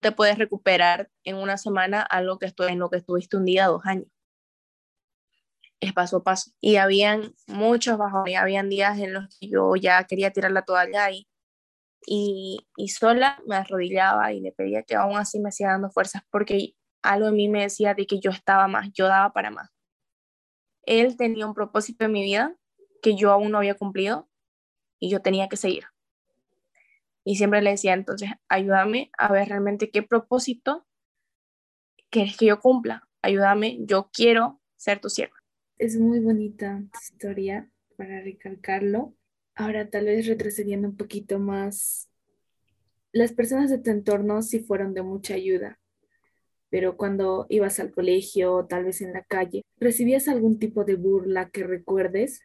[0.00, 3.84] te puedes recuperar en una semana algo que en lo que estuviste un día, dos
[3.84, 4.06] años.
[5.80, 6.50] Es paso a paso.
[6.60, 11.10] Y habían muchos bajones, habían días en los que yo ya quería tirar la toalla
[11.10, 11.28] y,
[12.06, 16.22] y, y sola me arrodillaba y le pedía que aún así me siga dando fuerzas
[16.30, 19.70] porque algo en mí me decía de que yo estaba más, yo daba para más.
[20.82, 22.56] Él tenía un propósito en mi vida
[23.02, 24.28] que yo aún no había cumplido
[24.98, 25.84] y yo tenía que seguir.
[27.24, 30.86] Y siempre le decía, entonces, ayúdame a ver realmente qué propósito
[32.10, 33.06] quieres que yo cumpla.
[33.20, 35.37] Ayúdame, yo quiero ser tu sierva.
[35.78, 39.14] Es muy bonita tu historia para recalcarlo.
[39.54, 42.10] Ahora, tal vez retrocediendo un poquito más,
[43.12, 45.78] las personas de tu entorno sí fueron de mucha ayuda,
[46.68, 50.96] pero cuando ibas al colegio o tal vez en la calle, ¿recibías algún tipo de
[50.96, 52.40] burla que recuerdes?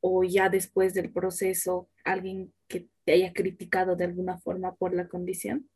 [0.00, 5.08] ¿O ya después del proceso, alguien que te haya criticado de alguna forma por la
[5.08, 5.70] condición?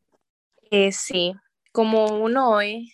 [0.71, 1.33] Eh, sí,
[1.73, 2.93] como uno hoy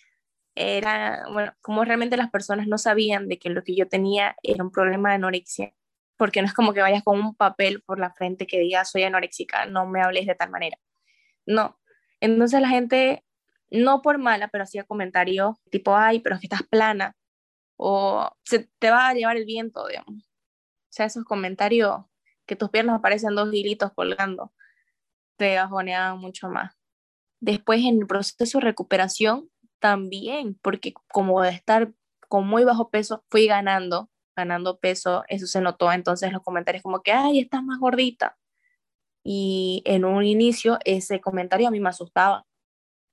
[0.59, 4.61] era, bueno, como realmente las personas no sabían de que lo que yo tenía era
[4.61, 5.73] un problema de anorexia,
[6.17, 9.03] porque no es como que vayas con un papel por la frente que diga soy
[9.03, 10.77] anoréxica, no me hables de tal manera.
[11.45, 11.79] No.
[12.19, 13.23] Entonces la gente,
[13.71, 17.15] no por mala, pero hacía comentarios tipo, ay, pero es que estás plana,
[17.77, 20.25] o se te va a llevar el viento, digamos.
[20.25, 22.01] O sea, esos comentarios
[22.45, 24.53] que tus piernas aparecen dos hilitos colgando,
[25.37, 26.75] te bajoneaban mucho más.
[27.39, 31.93] Después en el proceso de recuperación también, porque como de estar
[32.27, 37.01] con muy bajo peso, fui ganando, ganando peso, eso se notó entonces los comentarios como
[37.01, 38.37] que, ay, estás más gordita.
[39.23, 42.45] Y en un inicio ese comentario a mí me asustaba,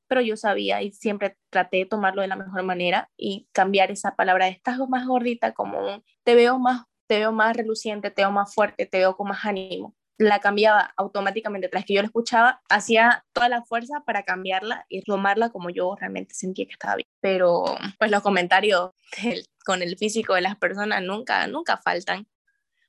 [0.08, 4.16] pero yo sabía y siempre traté de tomarlo de la mejor manera y cambiar esa
[4.16, 8.22] palabra de estás más gordita como un te veo más, te veo más reluciente, te
[8.22, 9.94] veo más fuerte, te veo con más ánimo.
[10.18, 15.02] La cambiaba automáticamente, tras que yo la escuchaba, hacía toda la fuerza para cambiarla y
[15.02, 17.08] tomarla como yo realmente sentía que estaba bien.
[17.20, 17.64] Pero
[17.98, 18.90] pues los comentarios
[19.66, 22.26] con el físico de las personas nunca, nunca faltan.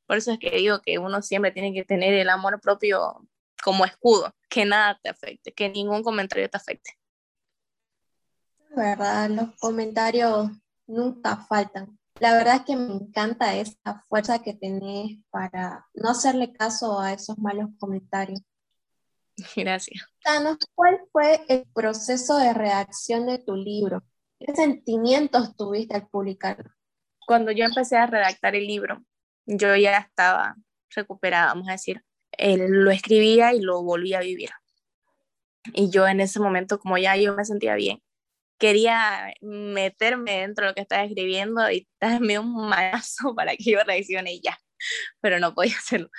[0.06, 3.28] Por eso es que digo que uno siempre tiene que tener el amor propio
[3.64, 6.98] como escudo, que nada te afecte, que ningún comentario te afecte
[8.78, 10.52] verdad, los comentarios
[10.86, 11.98] nunca faltan.
[12.20, 17.14] La verdad es que me encanta esa fuerza que tenés para no hacerle caso a
[17.14, 18.42] esos malos comentarios.
[19.56, 20.04] Gracias.
[20.26, 24.04] Danos, ¿cuál fue el proceso de reacción de tu libro?
[24.40, 26.72] ¿Qué sentimientos tuviste al publicarlo?
[27.26, 29.04] Cuando yo empecé a redactar el libro,
[29.46, 30.56] yo ya estaba
[30.90, 32.04] recuperada, vamos a decir.
[32.40, 34.50] lo escribía y lo volvía a vivir.
[35.74, 38.02] Y yo en ese momento, como ya yo me sentía bien,
[38.58, 43.80] quería meterme dentro de lo que estaba escribiendo y darme un manazo para que yo
[43.84, 44.58] reaccione ya,
[45.22, 46.10] pero no podía hacerlo.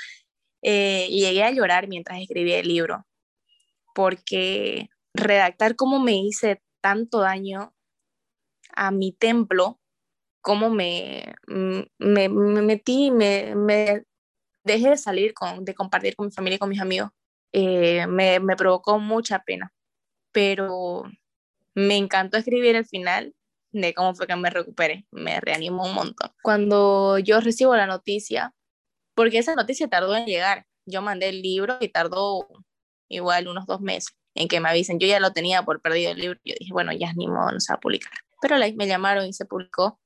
[0.62, 3.07] Eh, y llegué a llorar mientras escribía el libro,
[3.94, 7.74] porque redactar cómo me hice tanto daño
[8.74, 9.81] a mi templo,
[10.40, 14.05] cómo me, me, me metí, me, me,
[14.64, 17.11] dejé de salir, con, de compartir con mi familia y con mis amigos,
[17.53, 19.72] eh, me, me provocó mucha pena.
[20.33, 21.05] Pero
[21.79, 23.35] me encantó escribir el final
[23.71, 26.33] de cómo fue que me recuperé, me reanimó un montón.
[26.43, 28.53] Cuando yo recibo la noticia,
[29.14, 32.49] porque esa noticia tardó en llegar, yo mandé el libro y tardó
[33.09, 36.19] igual unos dos meses en que me avisen, yo ya lo tenía por perdido el
[36.19, 38.12] libro, yo dije, bueno, ya ni modo, no se va a publicar.
[38.41, 40.01] Pero me llamaron y se publicó,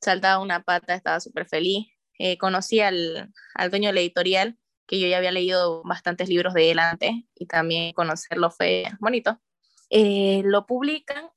[0.00, 1.88] saltaba una pata, estaba súper feliz.
[2.18, 6.70] Eh, conocí al, al dueño del editorial, que yo ya había leído bastantes libros de
[6.70, 9.40] él antes, y también conocerlo fue bonito.
[9.90, 11.30] Eh, lo publican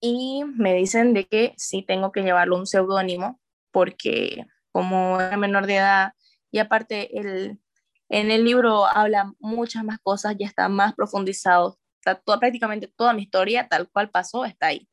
[0.00, 5.66] y me dicen de que sí tengo que llevarlo un seudónimo porque como era menor
[5.66, 6.12] de edad
[6.50, 7.60] y aparte el,
[8.08, 13.22] en el libro habla muchas más cosas, ya está más profundizado, está prácticamente toda mi
[13.22, 14.88] historia tal cual pasó está ahí.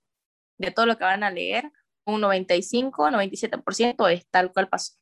[0.57, 1.71] De todo lo que van a leer,
[2.05, 4.93] un 95, 97% es tal cual pasó.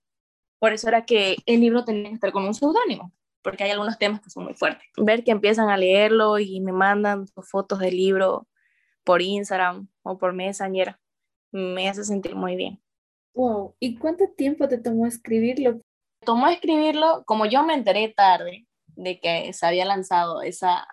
[0.60, 3.12] Por eso era que el libro tenía que estar con un seudónimo
[3.44, 4.88] porque hay algunos temas que son muy fuertes.
[4.98, 8.48] Ver que empiezan a leerlo y me mandan fotos del libro
[9.04, 10.98] por Instagram o por Messenger,
[11.52, 12.82] me hace sentir muy bien.
[13.34, 15.82] Wow, ¿y cuánto tiempo te tomó escribirlo?
[16.22, 20.88] Tomó escribirlo, como yo me enteré tarde de que se había lanzado esa,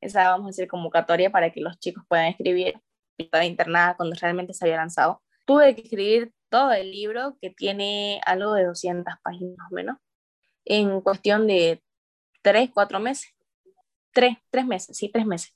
[0.00, 2.80] esa vamos a decir, convocatoria para que los chicos puedan escribir,
[3.18, 5.22] estaba internada cuando realmente se había lanzado.
[5.46, 9.96] Tuve que escribir todo el libro, que tiene algo de 200 páginas o menos
[10.70, 11.82] en cuestión de
[12.42, 13.34] tres, cuatro meses.
[14.12, 15.52] Tres, tres meses, sí, tres meses.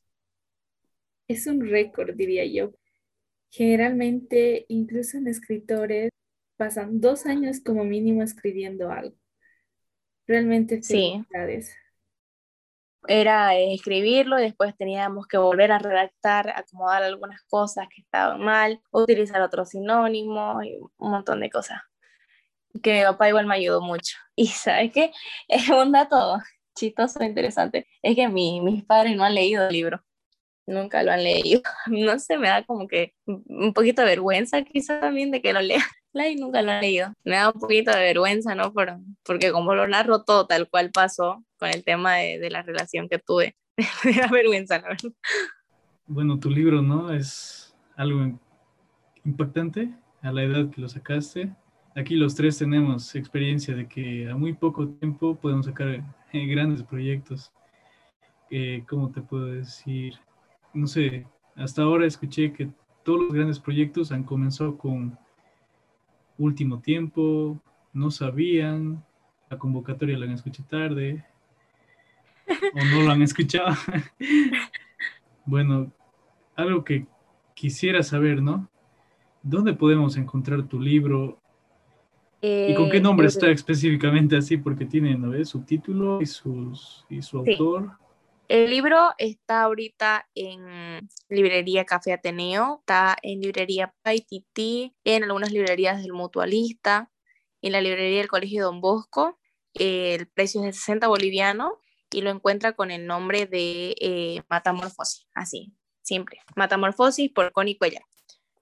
[1.28, 2.72] Es un récord, diría yo.
[3.48, 6.10] Generalmente, incluso en escritores,
[6.56, 9.16] pasan dos años como mínimo escribiendo algo.
[10.26, 11.68] Realmente felicidades.
[11.68, 11.74] Sí.
[13.06, 18.82] Era escribirlo y después teníamos que volver a redactar, acomodar algunas cosas que estaban mal,
[18.90, 21.82] utilizar otro sinónimo y un montón de cosas
[22.82, 24.16] que mi papá igual me ayudó mucho.
[24.36, 25.12] Y sabes qué,
[25.46, 26.40] es un dato
[26.74, 30.02] chistoso e interesante, es que mi, mis padres no han leído el libro,
[30.66, 31.62] nunca lo han leído.
[31.86, 35.60] No sé, me da como que un poquito de vergüenza quizá también de que lo
[35.60, 35.82] lean.
[36.14, 37.12] Y nunca lo han leído.
[37.24, 38.72] Me da un poquito de vergüenza, ¿no?
[38.72, 42.62] Por, porque como lo narro todo tal cual pasó con el tema de, de la
[42.62, 43.56] relación que tuve,
[44.04, 45.12] me da vergüenza, la verdad.
[46.06, 47.12] Bueno, tu libro, ¿no?
[47.12, 48.38] Es algo
[49.24, 49.90] impactante
[50.22, 51.54] a la edad que lo sacaste
[51.94, 56.02] aquí los tres tenemos experiencia de que a muy poco tiempo podemos sacar
[56.32, 57.52] eh, grandes proyectos.
[58.50, 60.14] Eh, ¿Cómo te puedo decir?
[60.72, 61.26] No sé,
[61.56, 62.68] hasta ahora escuché que
[63.04, 65.16] todos los grandes proyectos han comenzado con
[66.38, 67.60] último tiempo,
[67.92, 69.04] no sabían,
[69.48, 71.24] la convocatoria la han escuchado tarde,
[72.48, 73.74] o no lo han escuchado.
[75.46, 75.92] bueno,
[76.56, 77.06] algo que
[77.54, 78.68] quisiera saber, ¿no?
[79.42, 81.38] ¿Dónde podemos encontrar tu libro?
[82.46, 84.58] ¿Y con qué eh, nombre está específicamente así?
[84.58, 85.42] Porque tiene ¿no?
[85.44, 87.92] subtítulo y, sus, y su autor.
[88.48, 96.02] El libro está ahorita en librería Café Ateneo, está en librería Paititi, en algunas librerías
[96.02, 97.10] del Mutualista,
[97.62, 99.38] en la librería del Colegio Don Bosco.
[99.72, 101.72] el precio es de 60 bolivianos
[102.10, 105.72] y lo encuentra con el nombre de eh, Matamorfosis, así,
[106.02, 106.40] siempre.
[106.56, 108.02] Matamorfosis por Connie Cuellar.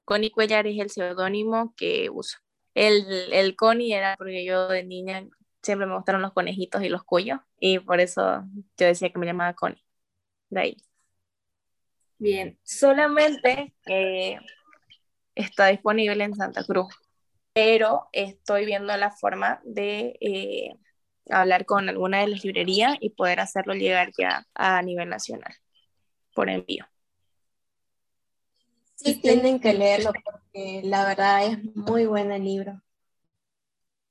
[0.05, 2.39] Connie Cuellar es el seudónimo que uso.
[2.75, 5.27] El, el Connie era porque yo de niña
[5.63, 8.45] siempre me gustaron los conejitos y los cuyos y por eso
[8.77, 9.85] yo decía que me llamaba Connie.
[10.51, 10.77] De ahí.
[12.19, 12.59] Bien.
[12.63, 13.75] Solamente
[15.35, 16.95] está disponible en Santa Cruz,
[17.53, 20.75] pero estoy viendo la forma de eh,
[21.31, 25.55] hablar con alguna de las librerías y poder hacerlo llegar ya a nivel nacional
[26.35, 26.87] por envío.
[29.03, 32.81] Sí, tienen que leerlo porque la verdad es muy bueno el libro.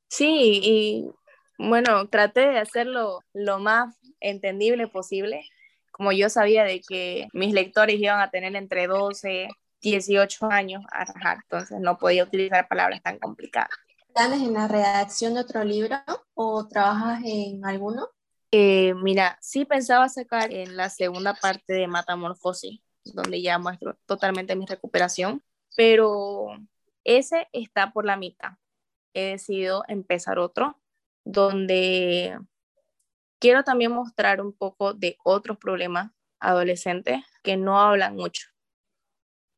[0.10, 1.12] Sí, y
[1.58, 5.46] bueno, traté de hacerlo lo más entendible posible,
[5.92, 9.48] como yo sabía de que mis lectores iban a tener entre 12,
[9.82, 13.70] 18 años a rajar, entonces no podía utilizar palabras tan complicadas.
[14.08, 15.98] ¿Estás en la redacción de otro libro
[16.34, 18.10] o trabajas en alguno?
[18.52, 24.56] Eh, mira, sí pensaba sacar en la segunda parte de Matamorfosis, donde ya muestro totalmente
[24.56, 25.44] mi recuperación,
[25.76, 26.48] pero
[27.04, 28.54] ese está por la mitad.
[29.14, 30.80] He decidido empezar otro,
[31.24, 32.38] donde
[33.40, 38.48] quiero también mostrar un poco de otros problemas adolescentes que no hablan mucho.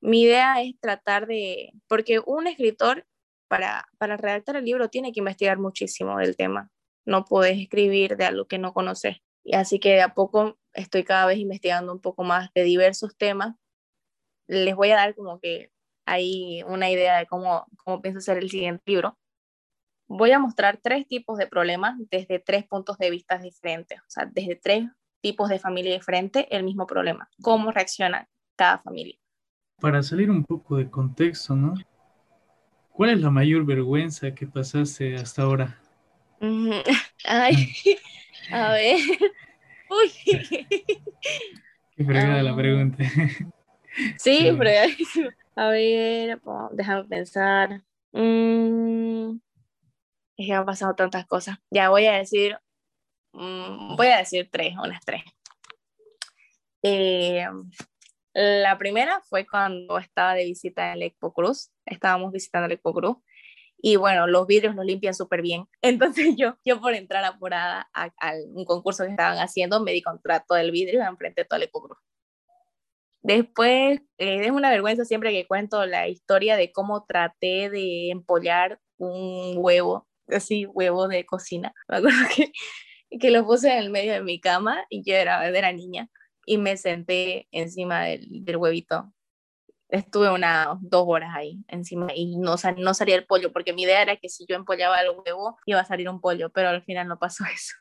[0.02, 3.06] Mi idea es tratar de, porque un escritor
[3.48, 6.70] para, para redactar el libro tiene que investigar muchísimo del tema.
[7.06, 9.18] No puedes escribir de algo que no conoces.
[9.44, 13.16] Y así que de a poco estoy cada vez investigando un poco más de diversos
[13.16, 13.56] temas.
[14.48, 15.72] Les voy a dar como que
[16.06, 19.18] hay una idea de cómo, cómo pienso hacer el siguiente libro.
[20.08, 24.26] Voy a mostrar tres tipos de problemas desde tres puntos de vista diferentes, o sea,
[24.26, 24.90] desde tres
[25.22, 27.30] tipos de familia diferentes, el mismo problema.
[27.42, 29.18] ¿Cómo reacciona cada familia?
[29.80, 31.74] Para salir un poco de contexto, ¿no?
[32.92, 35.80] ¿Cuál es la mayor vergüenza que pasaste hasta ahora?
[37.26, 37.74] Ay,
[38.52, 39.00] a ver.
[39.94, 40.12] Uy.
[41.96, 43.04] Qué fregada la pregunta.
[44.18, 45.30] Sí, fregadísimo.
[45.56, 46.42] A ver,
[46.72, 47.84] déjame pensar.
[48.12, 49.36] Mm,
[50.36, 51.58] es que han pasado tantas cosas.
[51.70, 52.58] Ya voy a decir,
[53.34, 55.22] mm, voy a decir tres, unas tres.
[56.82, 57.46] Eh,
[58.34, 62.94] la primera fue cuando estaba de visita en el Expo Cruz, estábamos visitando el Expo
[62.94, 63.18] Cruz
[63.86, 65.68] y bueno, los vidrios los limpian súper bien.
[65.82, 68.12] Entonces yo, yo por entrar apurada a,
[68.48, 71.98] un concurso que estaban haciendo, me di contrato del vidrio enfrente de todo el Cruz.
[73.22, 78.80] Después, eh, es una vergüenza siempre que cuento la historia de cómo traté de empollar
[78.98, 81.74] un huevo, así, huevo de cocina.
[81.90, 82.52] Me acuerdo que,
[83.20, 86.10] que lo puse en el medio de mi cama y yo era, era niña
[86.46, 89.12] y me senté encima del, del huevito.
[89.94, 94.02] Estuve unas dos horas ahí encima y no, no salía el pollo, porque mi idea
[94.02, 97.08] era que si yo empollaba el huevo iba a salir un pollo, pero al final
[97.08, 97.76] no pasó eso.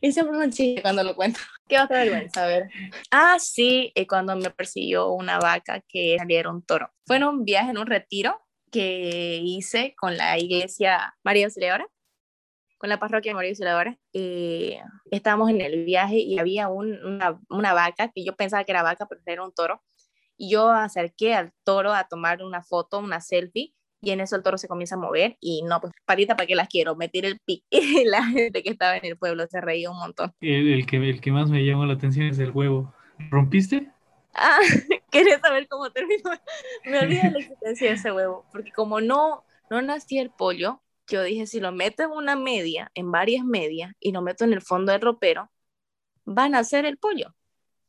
[0.00, 1.40] Y siempre me chiste cuando lo cuento.
[1.68, 2.70] Qué otra vergüenza, a ver.
[3.10, 6.90] Ah, sí, eh, cuando me persiguió una vaca que saliera un toro.
[7.06, 8.40] Fue en un viaje, en un retiro
[8.70, 11.86] que hice con la iglesia María Auxiliadora
[12.82, 14.80] con la parroquia María Auxiliadora, eh,
[15.12, 19.06] estábamos en el viaje y había una, una, vaca que yo pensaba que era vaca,
[19.06, 19.84] pero era un toro.
[20.36, 23.74] Y yo acerqué al toro a tomar una foto, una selfie,
[24.04, 26.56] y en eso el toro se comienza a mover y no, pues patita, ¿para qué
[26.56, 26.96] las quiero?
[26.96, 29.98] Me tiré el pic y la gente que estaba en el pueblo se reía un
[29.98, 30.34] montón.
[30.40, 32.92] El, que, el que más me llamó la atención es el huevo.
[33.30, 33.90] ¿Rompiste?
[34.34, 34.58] Ah,
[35.10, 36.30] quería saber cómo terminó.
[36.84, 41.22] Me olvidé la existencia de ese huevo, porque como no, no nacía el pollo, yo
[41.22, 44.62] dije, si lo meto en una media, en varias medias, y lo meto en el
[44.62, 45.50] fondo del ropero,
[46.24, 47.34] van a hacer el pollo.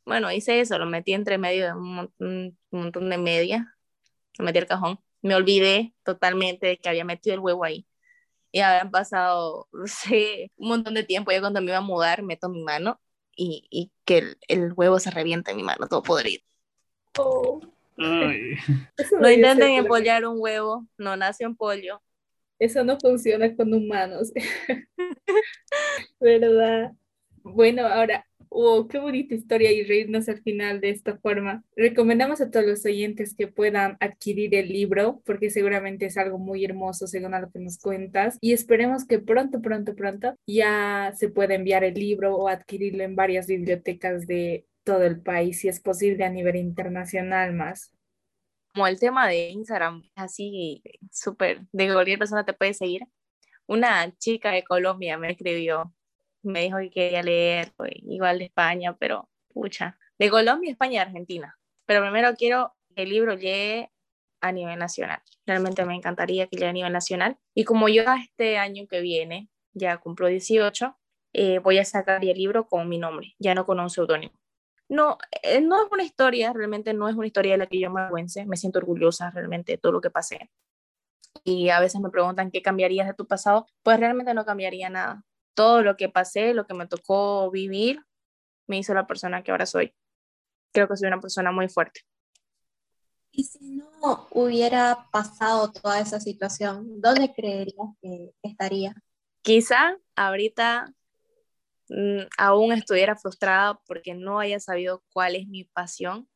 [0.06, 3.66] Bueno, hice eso, lo metí entre medio de un montón, de medias,
[4.38, 5.00] lo metí al cajón.
[5.22, 7.88] Me olvidé totalmente de que había metido el huevo ahí.
[8.52, 9.70] Y habían pasado,
[10.58, 11.32] un montón de tiempo.
[11.32, 13.00] Yo cuando me iba a mudar, meto mi mano
[13.36, 16.44] y, y que el, el, huevo se revienta en mi mano, todo podrido.
[17.18, 17.62] Oh.
[17.96, 22.02] No intenten empollar un huevo, no nace un pollo.
[22.60, 24.32] Eso no funciona con humanos.
[26.20, 26.92] ¿Verdad?
[27.44, 31.64] Bueno, ahora, oh, qué bonita historia y reírnos al final de esta forma.
[31.76, 36.64] Recomendamos a todos los oyentes que puedan adquirir el libro porque seguramente es algo muy
[36.64, 41.30] hermoso según a lo que nos cuentas y esperemos que pronto, pronto, pronto ya se
[41.30, 45.80] pueda enviar el libro o adquirirlo en varias bibliotecas de todo el país si es
[45.80, 47.92] posible a nivel internacional más
[48.74, 50.82] como el tema de Instagram, así
[51.12, 53.04] súper, de cualquier persona te puede seguir.
[53.68, 55.94] Una chica de Colombia me escribió,
[56.44, 60.98] me dijo que quería leer, pues, igual de España, pero pucha, de Colombia, España y
[60.98, 61.58] Argentina.
[61.86, 63.92] Pero primero quiero que el libro llegue
[64.42, 65.22] a nivel nacional.
[65.46, 67.38] Realmente me encantaría que llegue a nivel nacional.
[67.54, 70.98] Y como yo este año que viene ya cumplo 18,
[71.34, 74.44] eh, voy a sacar el libro con mi nombre, ya no con un seudónimo
[74.94, 77.90] no, eh, no es una historia, realmente no es una historia de la que yo
[77.90, 80.50] me avergüence, me siento orgullosa realmente de todo lo que pasé.
[81.44, 85.24] Y a veces me preguntan qué cambiarías de tu pasado, pues realmente no cambiaría nada.
[85.54, 88.00] Todo lo que pasé, lo que me tocó vivir,
[88.68, 89.94] me hizo la persona que ahora soy.
[90.72, 92.02] Creo que soy una persona muy fuerte.
[93.32, 98.94] Y si no hubiera pasado toda esa situación, ¿dónde creerías que estaría?
[99.42, 100.94] Quizá ahorita
[101.90, 106.30] mm, aún estuviera frustrada porque no haya sabido cuál es mi pasión,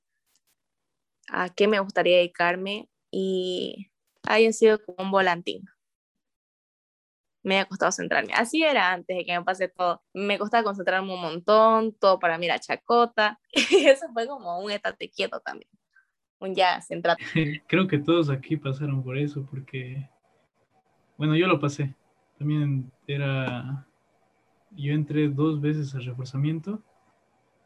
[1.30, 3.92] a qué me gustaría dedicarme y
[4.24, 5.66] haya sido como un volantín.
[7.48, 8.34] Me ha costado centrarme.
[8.34, 10.02] Así era antes de que me pase todo.
[10.14, 13.40] Me costaba concentrarme un montón, todo para mirar chacota.
[13.72, 15.70] Y eso fue como un estate quieto también
[16.40, 17.18] un ya centrado.
[17.68, 20.10] Creo que todos aquí pasaron por eso, porque,
[21.18, 21.96] bueno, yo lo pasé.
[22.38, 23.86] También era,
[24.72, 26.82] yo entré dos veces al reforzamiento.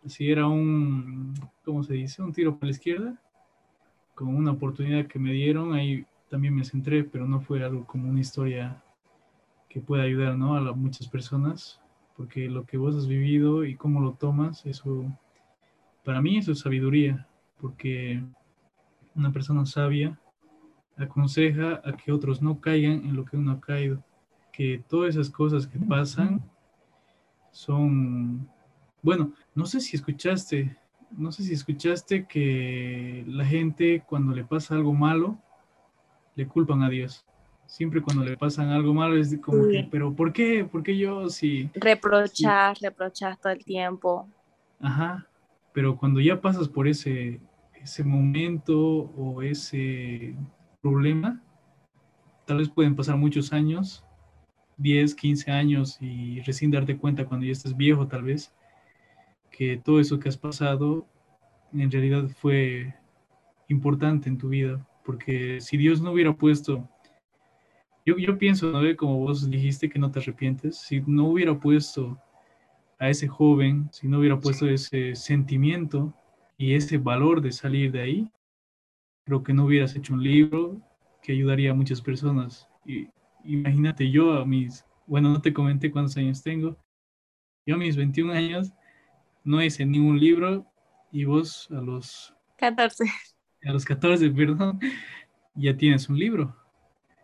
[0.05, 2.21] Así era un, ¿cómo se dice?
[2.21, 3.21] Un tiro por la izquierda.
[4.15, 8.09] Como una oportunidad que me dieron, ahí también me centré, pero no fue algo como
[8.09, 8.81] una historia
[9.71, 10.55] que pueda ayudar ¿no?
[10.55, 11.79] a muchas personas,
[12.17, 15.05] porque lo que vos has vivido y cómo lo tomas, eso,
[16.03, 17.25] para mí eso es sabiduría,
[17.59, 18.21] porque
[19.15, 20.19] una persona sabia
[20.97, 24.03] aconseja a que otros no caigan en lo que uno ha caído,
[24.51, 26.41] que todas esas cosas que pasan
[27.51, 28.49] son,
[29.01, 30.77] bueno, no sé si escuchaste,
[31.11, 35.39] no sé si escuchaste que la gente cuando le pasa algo malo,
[36.35, 37.25] le culpan a Dios.
[37.71, 40.65] Siempre cuando le pasan algo malo es como que, pero ¿por qué?
[40.65, 41.69] ¿Por qué yo si...
[41.73, 44.27] Reprochar, reprochar todo el tiempo.
[44.81, 45.25] Ajá,
[45.71, 47.39] pero cuando ya pasas por ese,
[47.81, 50.35] ese momento o ese
[50.81, 51.41] problema,
[52.45, 54.03] tal vez pueden pasar muchos años,
[54.75, 58.53] 10, 15 años y recién darte cuenta cuando ya estás viejo tal vez,
[59.49, 61.07] que todo eso que has pasado
[61.71, 62.93] en realidad fue
[63.69, 66.89] importante en tu vida, porque si Dios no hubiera puesto,
[68.05, 68.95] yo, yo pienso, ¿no?
[68.95, 72.19] Como vos dijiste que no te arrepientes, si no hubiera puesto
[72.99, 76.13] a ese joven, si no hubiera puesto ese sentimiento
[76.57, 78.31] y ese valor de salir de ahí,
[79.25, 80.81] creo que no hubieras hecho un libro
[81.21, 82.67] que ayudaría a muchas personas.
[82.85, 83.07] Y,
[83.43, 86.77] imagínate, yo a mis, bueno, no te comenté cuántos años tengo,
[87.65, 88.71] yo a mis 21 años
[89.43, 90.65] no hice ningún libro
[91.11, 93.05] y vos a los 14.
[93.63, 94.79] A los 14, perdón,
[95.55, 96.55] ya tienes un libro.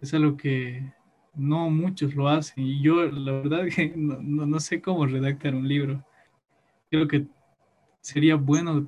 [0.02, 0.92] Es algo que
[1.36, 5.68] no muchos lo hacen y yo la verdad que no, no sé cómo redactar un
[5.68, 6.04] libro.
[6.90, 7.26] Creo que
[8.02, 8.88] sería bueno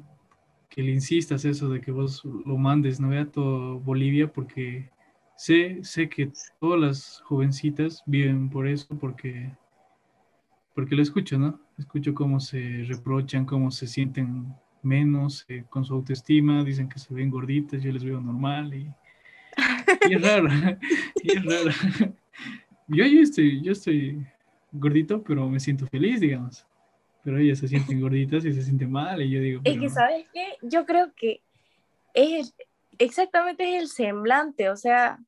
[0.70, 3.12] que le insistas eso de que vos lo mandes, ¿no?
[3.12, 4.90] A todo Bolivia, porque
[5.36, 9.52] sé, sé que todas las jovencitas viven por eso, porque,
[10.76, 11.60] porque lo escucho, ¿no?
[11.78, 14.54] Escucho cómo se reprochan, cómo se sienten
[14.84, 18.94] menos eh, con su autoestima, dicen que se ven gorditas, yo les veo normal y,
[20.02, 20.48] es raro,
[21.24, 21.72] y es raro.
[22.88, 24.26] Yo, yo, estoy, yo estoy
[24.72, 26.66] gordito, pero me siento feliz, digamos
[27.24, 29.62] pero ellas se sienten gorditas y se sienten mal y yo digo...
[29.64, 30.58] Es que, ¿sabes qué?
[30.62, 31.44] Yo creo que
[32.14, 32.56] es
[32.98, 35.20] exactamente es el semblante, o sea,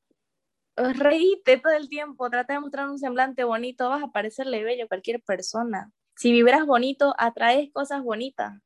[0.76, 4.88] reíte todo el tiempo, trata de mostrar un semblante bonito, vas a parecerle bello a
[4.88, 5.92] cualquier persona.
[6.16, 8.60] Si vibras bonito, atraes cosas bonitas.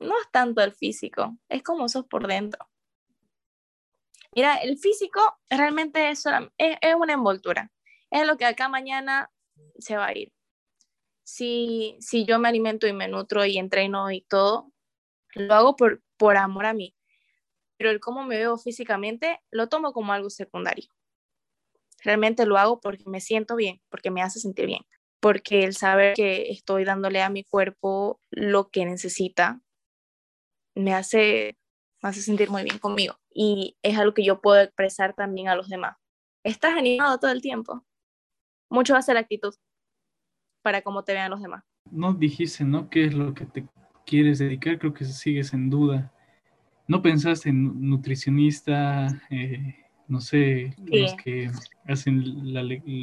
[0.00, 2.68] No es tanto el físico, es como sos por dentro.
[4.34, 5.20] Mira, el físico
[5.50, 7.70] realmente es, una envoltura.
[8.10, 9.30] Es lo que acá mañana
[9.78, 10.32] se va a ir
[11.28, 14.72] si, si yo me alimento y me nutro y entreno y todo,
[15.34, 16.96] lo hago por, por amor a mí.
[17.76, 20.88] Pero el cómo me veo físicamente lo tomo como algo secundario.
[22.02, 24.86] Realmente lo hago porque me siento bien, porque me hace sentir bien,
[25.20, 29.60] porque el saber que estoy dándole a mi cuerpo lo que necesita
[30.74, 31.58] me hace,
[32.02, 33.18] me hace sentir muy bien conmigo.
[33.40, 35.96] Y es algo que yo puedo expresar también a los demás.
[36.42, 37.86] Estás animado todo el tiempo.
[38.68, 39.54] Mucho va a ser la actitud
[40.60, 41.62] para cómo te vean los demás.
[41.88, 42.90] No dijiste, ¿no?
[42.90, 43.64] ¿Qué es lo que te
[44.04, 44.80] quieres dedicar?
[44.80, 46.12] Creo que sigues en duda.
[46.88, 51.48] ¿No pensaste en nutricionista, eh, no sé, los que
[51.86, 52.52] hacen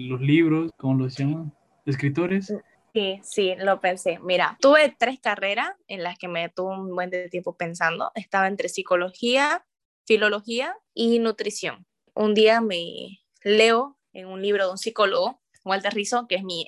[0.10, 1.56] los libros, ¿cómo los llaman?
[1.86, 2.54] ¿Escritores?
[2.94, 4.20] Sí, sí, lo pensé.
[4.20, 8.12] Mira, tuve tres carreras en las que me tuve un buen tiempo pensando.
[8.16, 9.66] Estaba entre psicología,
[10.06, 11.86] filología y nutrición.
[12.14, 16.68] Un día me leo en un libro de un psicólogo, Walter Rizzo, que es mi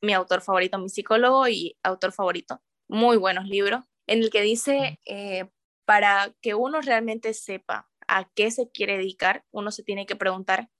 [0.00, 2.62] mi autor favorito, mi psicólogo y autor favorito.
[2.88, 5.50] Muy buenos libros, en el que dice, eh,
[5.84, 10.70] para que uno realmente sepa a qué se quiere dedicar, uno se tiene que preguntar,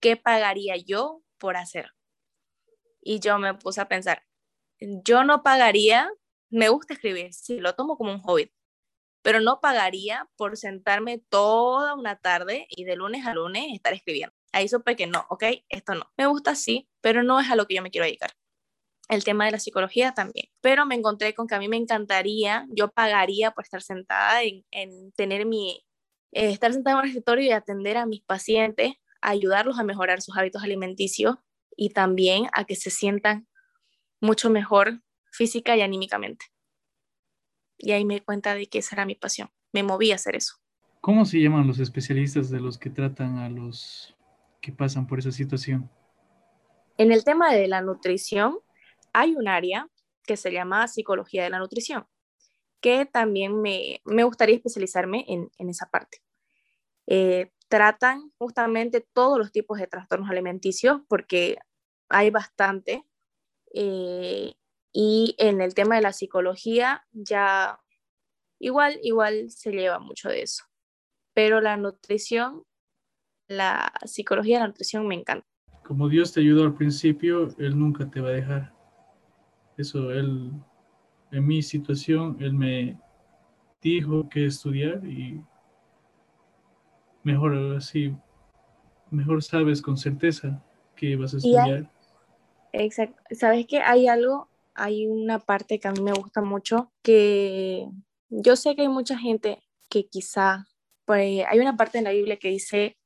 [0.00, 1.90] ¿qué pagaría yo por hacer?
[3.00, 4.24] Y yo me puse a pensar,
[4.78, 6.10] yo no pagaría,
[6.50, 8.52] me gusta escribir, sí, lo tomo como un hobby,
[9.26, 14.32] pero no pagaría por sentarme toda una tarde y de lunes a lunes estar escribiendo.
[14.52, 16.12] Ahí supe que no, ok, esto no.
[16.16, 18.30] Me gusta sí, pero no es a lo que yo me quiero dedicar
[19.08, 20.46] el tema de la psicología también.
[20.60, 25.12] Pero me encontré con que a mí me encantaría, yo pagaría por estar sentada en,
[25.16, 25.84] tener mi
[26.30, 30.36] eh, estar sentado en el escritorio y atender a mis pacientes, ayudarlos a mejorar sus
[30.36, 31.34] hábitos alimenticios
[31.76, 33.48] y también a que se sientan
[34.20, 35.02] mucho mejor
[35.32, 36.46] física y anímicamente.
[37.78, 39.50] Y ahí me di cuenta de que esa era mi pasión.
[39.72, 40.56] Me moví a hacer eso.
[41.00, 44.16] ¿Cómo se llaman los especialistas de los que tratan a los
[44.60, 45.88] que pasan por esa situación?
[46.98, 48.58] En el tema de la nutrición,
[49.12, 49.88] hay un área
[50.24, 52.06] que se llama psicología de la nutrición,
[52.80, 56.22] que también me, gustaría especializarme en, esa parte.
[57.06, 61.58] Eh, tratan justamente todos los tipos de trastornos alimenticios porque
[62.08, 63.04] hay bastante.
[63.72, 64.54] Eh,
[64.92, 67.80] y en el tema de la psicología ya
[68.58, 70.64] igual, igual se lleva mucho de eso.
[71.34, 72.64] Pero la nutrición,
[73.48, 75.46] la psicología de la nutrición me encanta.
[75.84, 78.74] Como Dios te ayudó al principio, Él nunca te va a dejar.
[79.76, 80.50] Eso, Él,
[81.30, 82.98] en mi situación, Él me
[83.80, 85.40] dijo que estudiar y
[87.22, 88.16] mejor así,
[89.10, 90.62] mejor sabes con certeza
[90.94, 91.90] que vas a estudiar.
[92.72, 93.22] exacto.
[93.30, 97.86] ¿Sabes que Hay algo, hay una parte que a mí me gusta mucho, que
[98.28, 100.66] yo sé que hay mucha gente que quizá,
[101.04, 102.98] pues hay una parte en la Biblia que dice,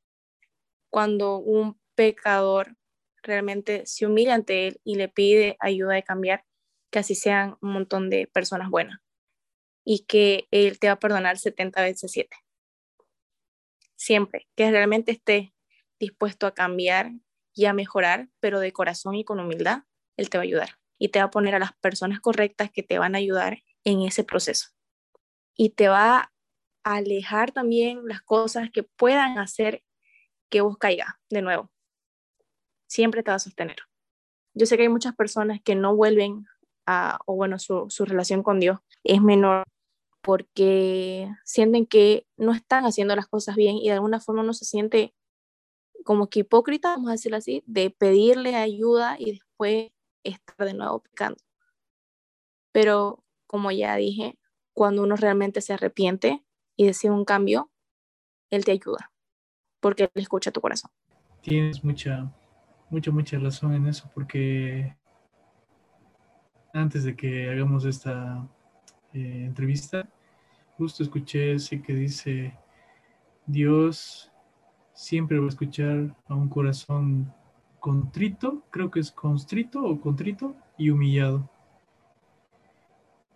[0.91, 2.77] cuando un pecador
[3.23, 6.45] realmente se humilla ante él y le pide ayuda de cambiar,
[6.91, 9.01] que así sean un montón de personas buenas
[9.85, 12.37] y que él te va a perdonar 70 veces 7
[13.97, 15.55] siempre, que realmente esté
[15.99, 17.13] dispuesto a cambiar
[17.53, 19.83] y a mejorar, pero de corazón y con humildad,
[20.17, 22.83] Él te va a ayudar y te va a poner a las personas correctas que
[22.83, 24.69] te van a ayudar en ese proceso.
[25.57, 26.31] Y te va
[26.85, 29.83] a alejar también las cosas que puedan hacer
[30.51, 31.71] que vos caigas de nuevo.
[32.87, 33.79] Siempre te va a sostener.
[34.53, 36.45] Yo sé que hay muchas personas que no vuelven
[36.85, 39.65] a, o bueno, su, su relación con Dios es menor
[40.21, 44.67] porque sienten que no están haciendo las cosas bien y de alguna forma uno se
[44.67, 45.15] siente
[46.05, 49.93] como que hipócrita, vamos a decirlo así, de pedirle ayuda y después
[50.25, 51.39] estar de nuevo pecando.
[52.73, 54.39] Pero como ya dije,
[54.73, 56.45] cuando uno realmente se arrepiente
[56.77, 57.71] y decide un cambio,
[58.51, 59.13] Él te ayuda,
[59.81, 60.91] porque Él escucha tu corazón.
[61.43, 62.33] Tienes mucha,
[62.91, 64.97] mucha, mucha razón en eso, porque
[66.73, 68.49] antes de que hagamos esta
[69.13, 70.09] eh, entrevista,
[70.77, 72.57] justo escuché ese que dice,
[73.47, 74.31] Dios
[74.93, 77.35] siempre va a escuchar a un corazón
[77.81, 81.49] contrito, creo que es constrito o contrito y humillado.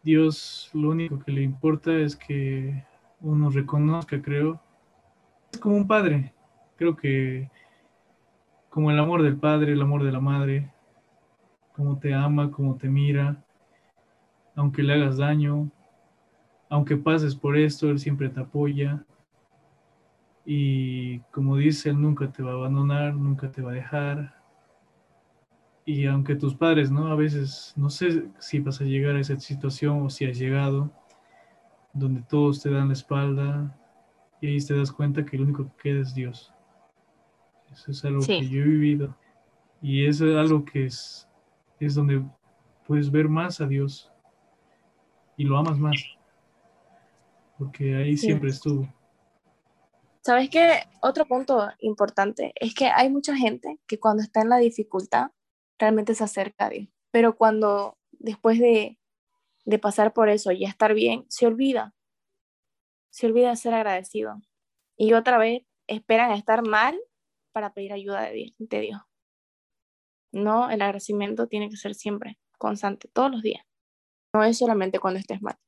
[0.03, 2.85] Dios lo único que le importa es que
[3.21, 4.61] uno reconozca, creo.
[5.51, 6.33] Es como un padre,
[6.77, 7.51] creo que
[8.69, 10.71] como el amor del padre, el amor de la madre,
[11.75, 13.43] como te ama, como te mira,
[14.57, 15.71] aunque le hagas daño,
[16.69, 19.05] aunque pases por esto, Él siempre te apoya.
[20.45, 24.35] Y como dice, Él nunca te va a abandonar, nunca te va a dejar.
[25.87, 27.09] Y aunque tus padres, ¿no?
[27.09, 30.91] A veces, no sé si vas a llegar a esa situación o si has llegado,
[31.93, 33.79] donde todos te dan la espalda
[34.41, 36.53] y ahí te das cuenta que lo único que queda es Dios.
[37.73, 39.17] Eso es algo que yo he vivido.
[39.81, 41.29] Y eso es algo que es,
[41.81, 42.25] es donde
[42.87, 44.11] puedes ver más a Dios
[45.37, 45.97] y lo amas más,
[47.59, 48.89] porque ahí siempre estuvo.
[50.25, 50.85] ¿Sabes qué?
[51.03, 55.33] Otro punto importante es que hay mucha gente que cuando está en la dificultad
[55.79, 58.99] realmente se acerca a Dios, pero cuando después de,
[59.67, 61.95] de pasar por eso y estar bien, se olvida,
[63.11, 64.41] se olvida de ser agradecido.
[64.97, 66.99] Y otra vez esperan a estar mal
[67.53, 69.03] para pedir ayuda de Dios.
[70.33, 73.67] No, el agradecimiento tiene que ser siempre, constante, todos los días.
[74.33, 75.59] No es solamente cuando estés mal.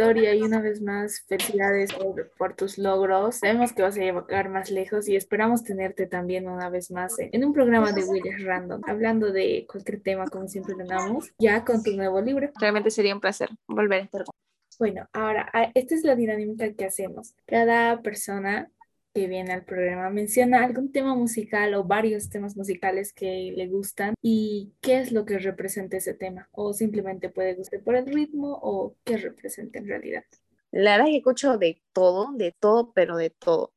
[0.00, 1.90] Victoria, y una vez más, felicidades
[2.38, 3.36] por, tus logros.
[3.36, 7.44] Sabemos que vas a llegar más lejos y esperamos tenerte también una vez más en
[7.44, 11.82] un programa de Williams Random, hablando de cualquier tema como siempre lo damos, ya con
[11.82, 12.50] tu nuevo libro.
[12.58, 14.34] Realmente sería un placer volver a estar con
[14.78, 17.34] bueno, ahora, esta es la dinámica que hacemos.
[17.44, 18.70] Cada persona
[19.12, 24.14] que viene al programa menciona algún tema musical o varios temas musicales que le gustan
[24.22, 28.58] y qué es lo que representa ese tema o simplemente puede gustar por el ritmo
[28.62, 30.24] o qué representa en realidad.
[30.70, 33.72] La verdad es que escucho de todo, de todo, pero de todo.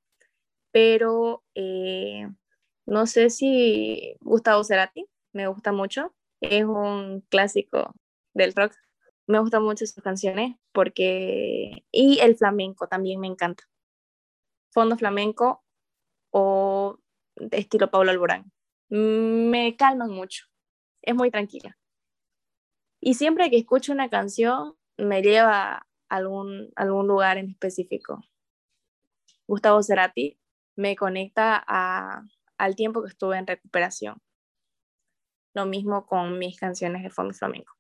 [0.72, 2.28] Pero eh,
[2.86, 7.96] no sé si Gustavo Cerati, me gusta mucho, es un clásico
[8.34, 8.74] del rock.
[9.26, 11.86] Me gustan mucho sus canciones porque...
[11.92, 13.64] Y el flamenco también me encanta
[14.74, 15.64] fondo flamenco
[16.32, 16.98] o
[17.36, 18.52] de estilo Pablo Alborán.
[18.90, 20.46] Me calman mucho,
[21.02, 21.78] es muy tranquila.
[23.00, 28.24] Y siempre que escucho una canción me lleva a algún, algún lugar en específico.
[29.48, 30.40] Gustavo Cerati
[30.76, 32.24] me conecta a,
[32.58, 34.22] al tiempo que estuve en recuperación.
[35.54, 37.74] Lo mismo con mis canciones de fondo flamenco.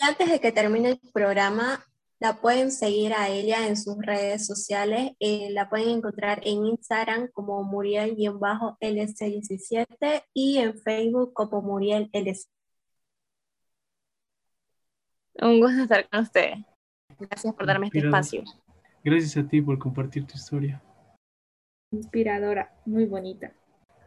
[0.00, 1.84] Antes de que termine el programa,
[2.20, 5.12] la pueden seguir a ella en sus redes sociales.
[5.20, 12.48] Eh, la pueden encontrar en Instagram como Muriel-LC17 y en Facebook como Muriel LC.
[15.40, 16.58] Un gusto estar con ustedes.
[17.20, 18.42] Gracias por darme este espacio.
[19.04, 20.82] Gracias a ti por compartir tu historia.
[21.92, 23.52] Inspiradora, muy bonita.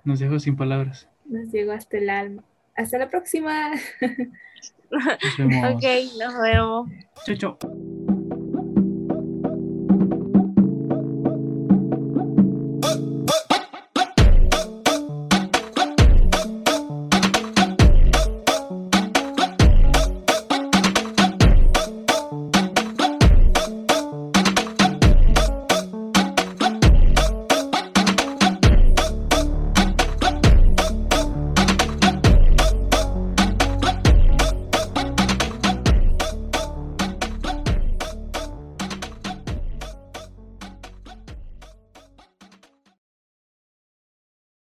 [0.03, 1.07] Nos dejó sin palabras.
[1.25, 2.43] Nos llegó hasta el alma.
[2.81, 3.71] Hasta la próxima.
[4.91, 5.75] Nos vemos.
[5.75, 5.83] ok,
[6.19, 6.89] nos vemos.
[7.25, 8.20] Chao, chao.